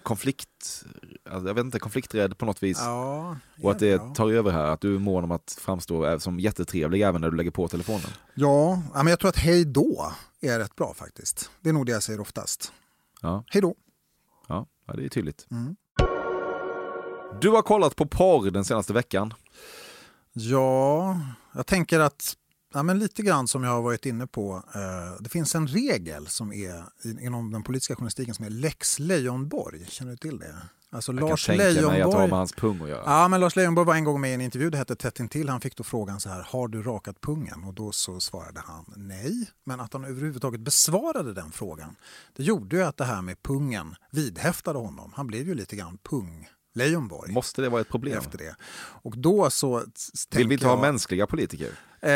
[0.02, 0.84] konflikt,
[1.30, 2.78] alltså, jag vet inte, konflikträdd på något vis.
[2.80, 6.40] Ja, och att det tar över här, att du är mån om att framstå som
[6.40, 8.10] jättetrevlig även när du lägger på telefonen.
[8.34, 11.50] Ja, men jag tror att hej då är rätt bra faktiskt.
[11.60, 12.72] Det är nog det jag säger oftast.
[13.20, 13.74] Ja, Hej då.
[14.48, 15.46] ja, ja det är tydligt.
[15.50, 15.76] Mm.
[17.40, 19.34] Du har kollat på porr den senaste veckan.
[20.32, 21.20] Ja,
[21.54, 22.36] jag tänker att
[22.74, 24.62] ja, men lite grann som jag har varit inne på.
[24.74, 26.84] Eh, det finns en regel som är
[27.20, 29.86] inom den politiska journalistiken som är lex Leijonborg.
[29.88, 30.54] Känner du till det?
[30.94, 33.02] Alltså Jag Lars kan tänka mig att det har med hans pung att göra.
[33.06, 35.48] Ja, men Lars Leijonborg var en gång med i en intervju, det hette Tätt intill.
[35.48, 37.64] Han fick då frågan så här, har du rakat pungen?
[37.64, 39.50] Och då så svarade han nej.
[39.64, 41.96] Men att han överhuvudtaget besvarade den frågan,
[42.36, 45.12] det gjorde ju att det här med pungen vidhäftade honom.
[45.16, 48.18] Han blev ju lite grann pung Leijonborg Måste det vara ett problem?
[48.18, 48.54] efter det.
[49.02, 49.84] Och då så
[50.30, 51.68] Vill vi inte ha jag- mänskliga politiker?
[52.04, 52.10] Eh,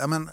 [0.00, 0.30] ja, men,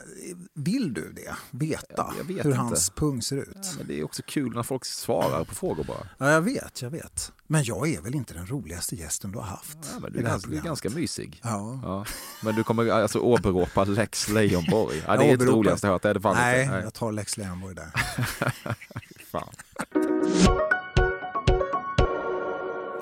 [0.54, 1.36] vill du det?
[1.52, 2.58] Veta vet hur inte.
[2.62, 3.48] hans pung ser ut?
[3.56, 6.08] Ja, men det är också kul när folk svarar på frågor bara.
[6.18, 7.32] Ja, jag vet, jag vet.
[7.48, 9.78] Men jag är väl inte den roligaste gästen du har haft?
[9.94, 11.40] Ja, men du, är ganska, du är ganska mysig.
[11.44, 11.80] Ja.
[11.84, 12.06] Ja.
[12.44, 15.04] Men du kommer alltså åberopa Lex Leijonborg?
[15.08, 16.76] Ja, det är inte det roligaste jag hört, det är det Nej, inte.
[16.84, 17.92] jag tar Lex Leijonborg där.
[19.32, 19.54] Fan.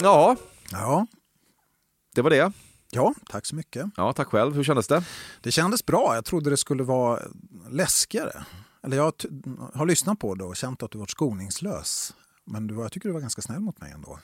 [0.02, 0.36] Ja,
[0.72, 1.08] Ja.
[2.16, 2.52] det var det.
[2.92, 3.86] ja, tack så mycket.
[3.98, 4.54] Ja, tack själv.
[4.56, 5.04] Hur kändes det?
[5.42, 6.16] Det kändes bra.
[6.16, 7.20] Jag trodde det skulle vara
[7.70, 8.46] läskigare.
[8.84, 9.14] Eller jag
[9.74, 12.14] har lyssnat på det och känt att du varit skoningslös.
[12.46, 14.20] Men du jag tycker du var ganska snäll mot mig ändå.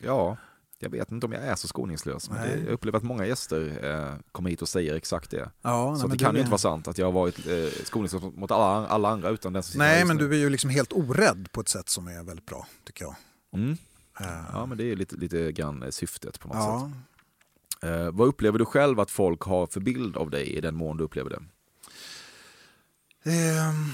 [0.00, 0.36] Ja,
[0.78, 2.30] jag vet inte om jag är så skoningslös.
[2.30, 2.56] Men Nej.
[2.56, 5.50] det, jag upplever att många gäster eh, kommer hit och säger exakt det.
[5.62, 7.46] Ja, nej, så men det kan ju är- inte vara sant att jag har varit
[7.46, 10.28] eh, skoningslös mot alla, alla andra utan den som Nej, men nu.
[10.28, 13.14] du är ju liksom helt orädd på ett sätt som är väldigt bra, tycker jag.
[13.54, 13.76] Mm.
[14.20, 16.90] Eh, Ja, men det är lite, lite grann eh, syftet på något ja.
[16.90, 17.90] sätt.
[17.90, 20.96] Eh, vad upplever du själv att folk har för bild av dig i den mån
[20.96, 21.42] du upplever det?
[23.30, 23.84] Ehm,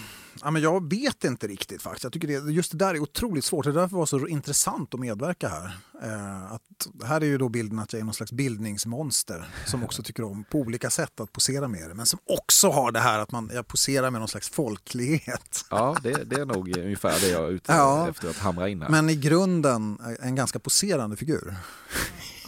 [0.43, 2.05] ja, men jag vet inte riktigt faktiskt.
[2.05, 3.65] Jag tycker det, just det där är otroligt svårt.
[3.65, 5.65] Det är därför det var så intressant att medverka här.
[6.03, 6.63] Eh, att,
[7.05, 10.45] här är ju då bilden att jag är någon slags bildningsmonster som också tycker om
[10.45, 11.95] på olika sätt att posera med det.
[11.95, 15.65] Men som också har det här att man, jag poserar med någon slags folklighet.
[15.71, 18.09] Ja, det, det är nog ungefär det jag är ute Ja.
[18.09, 18.89] efter att hamra in här.
[18.89, 21.55] Men i grunden en ganska poserande figur.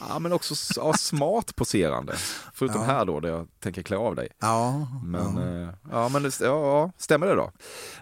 [0.09, 2.17] Ja, men också ja, smart poserande.
[2.53, 2.87] Förutom Ja.
[2.87, 4.29] här då, där jag tänker klä av dig.
[4.39, 5.43] Ja, Men, ja.
[5.63, 7.53] eh, ja, men ja, stämmer det då?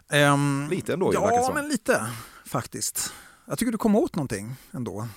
[0.09, 1.55] Ehm, Lite ändå, ju, Ja, som.
[1.55, 2.07] men lite
[2.47, 3.13] faktiskt.
[3.47, 5.09] Jag tycker du kom åt någonting ändå.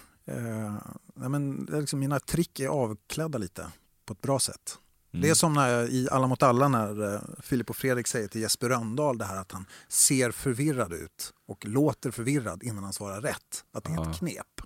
[1.16, 3.68] Nej, men, liksom, mina trick är avklädda lite
[4.06, 4.78] på ett bra sätt.
[5.14, 5.22] Mm.
[5.22, 8.28] Det är som när jag, i Alla mot alla när eh, Filip och Fredrik säger
[8.28, 12.94] till Jesper Rönndahl det här att han ser förvirrad ut och låter förvirrad innan han
[12.94, 13.64] svarar rätt.
[13.74, 14.62] Att det är ett knep.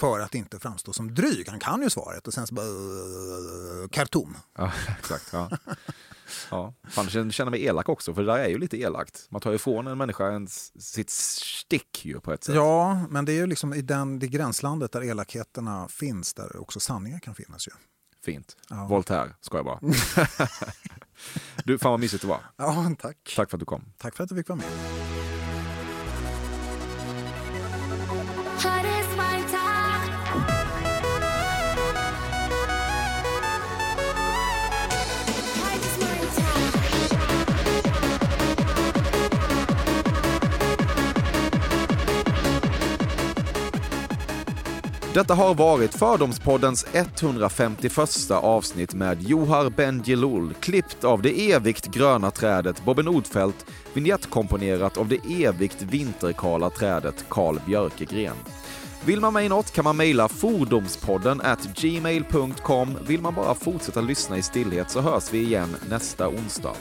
[0.00, 1.48] För att inte framstå som dryg.
[1.48, 2.66] Han kan ju svaret och sen så bara...
[2.66, 4.36] Uh, Khartoum.
[4.58, 5.28] Ja, exakt.
[5.32, 5.50] Ja.
[6.50, 6.74] Ja.
[6.88, 9.26] Fan, jag känner- mig elak också, för det där är ju lite elakt.
[9.30, 12.54] Man tar ju ifrån en människa ens, sitt stick ju på ett sätt.
[12.54, 16.80] Ja, men det är ju liksom i den, det gränslandet där elakheterna finns, där också
[16.80, 17.72] sanningar kan finnas ju.
[18.24, 18.56] Fint.
[18.68, 18.86] Ja.
[18.86, 19.80] Voltaire, ska jag bara.
[21.64, 22.40] du, fan vad mysigt det var.
[22.56, 23.32] Ja, tack.
[23.36, 23.92] Tack för att du kom.
[23.98, 24.66] Tack för att du fick vara med.
[45.14, 52.84] Detta har varit Fördomspoddens 151 avsnitt med Johar Bendjelloul, klippt av det evigt gröna trädet
[52.84, 58.36] Bobben Nordfeldt, vignettkomponerat av det evigt vinterkala trädet Carl Björkegren.
[59.04, 62.98] Vill man mig något kan man mejla fordomspodden at gmail.com.
[63.06, 66.74] Vill man bara fortsätta lyssna i stillhet så hörs vi igen nästa onsdag.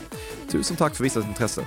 [0.51, 1.65] Tusen tack för visat intresse.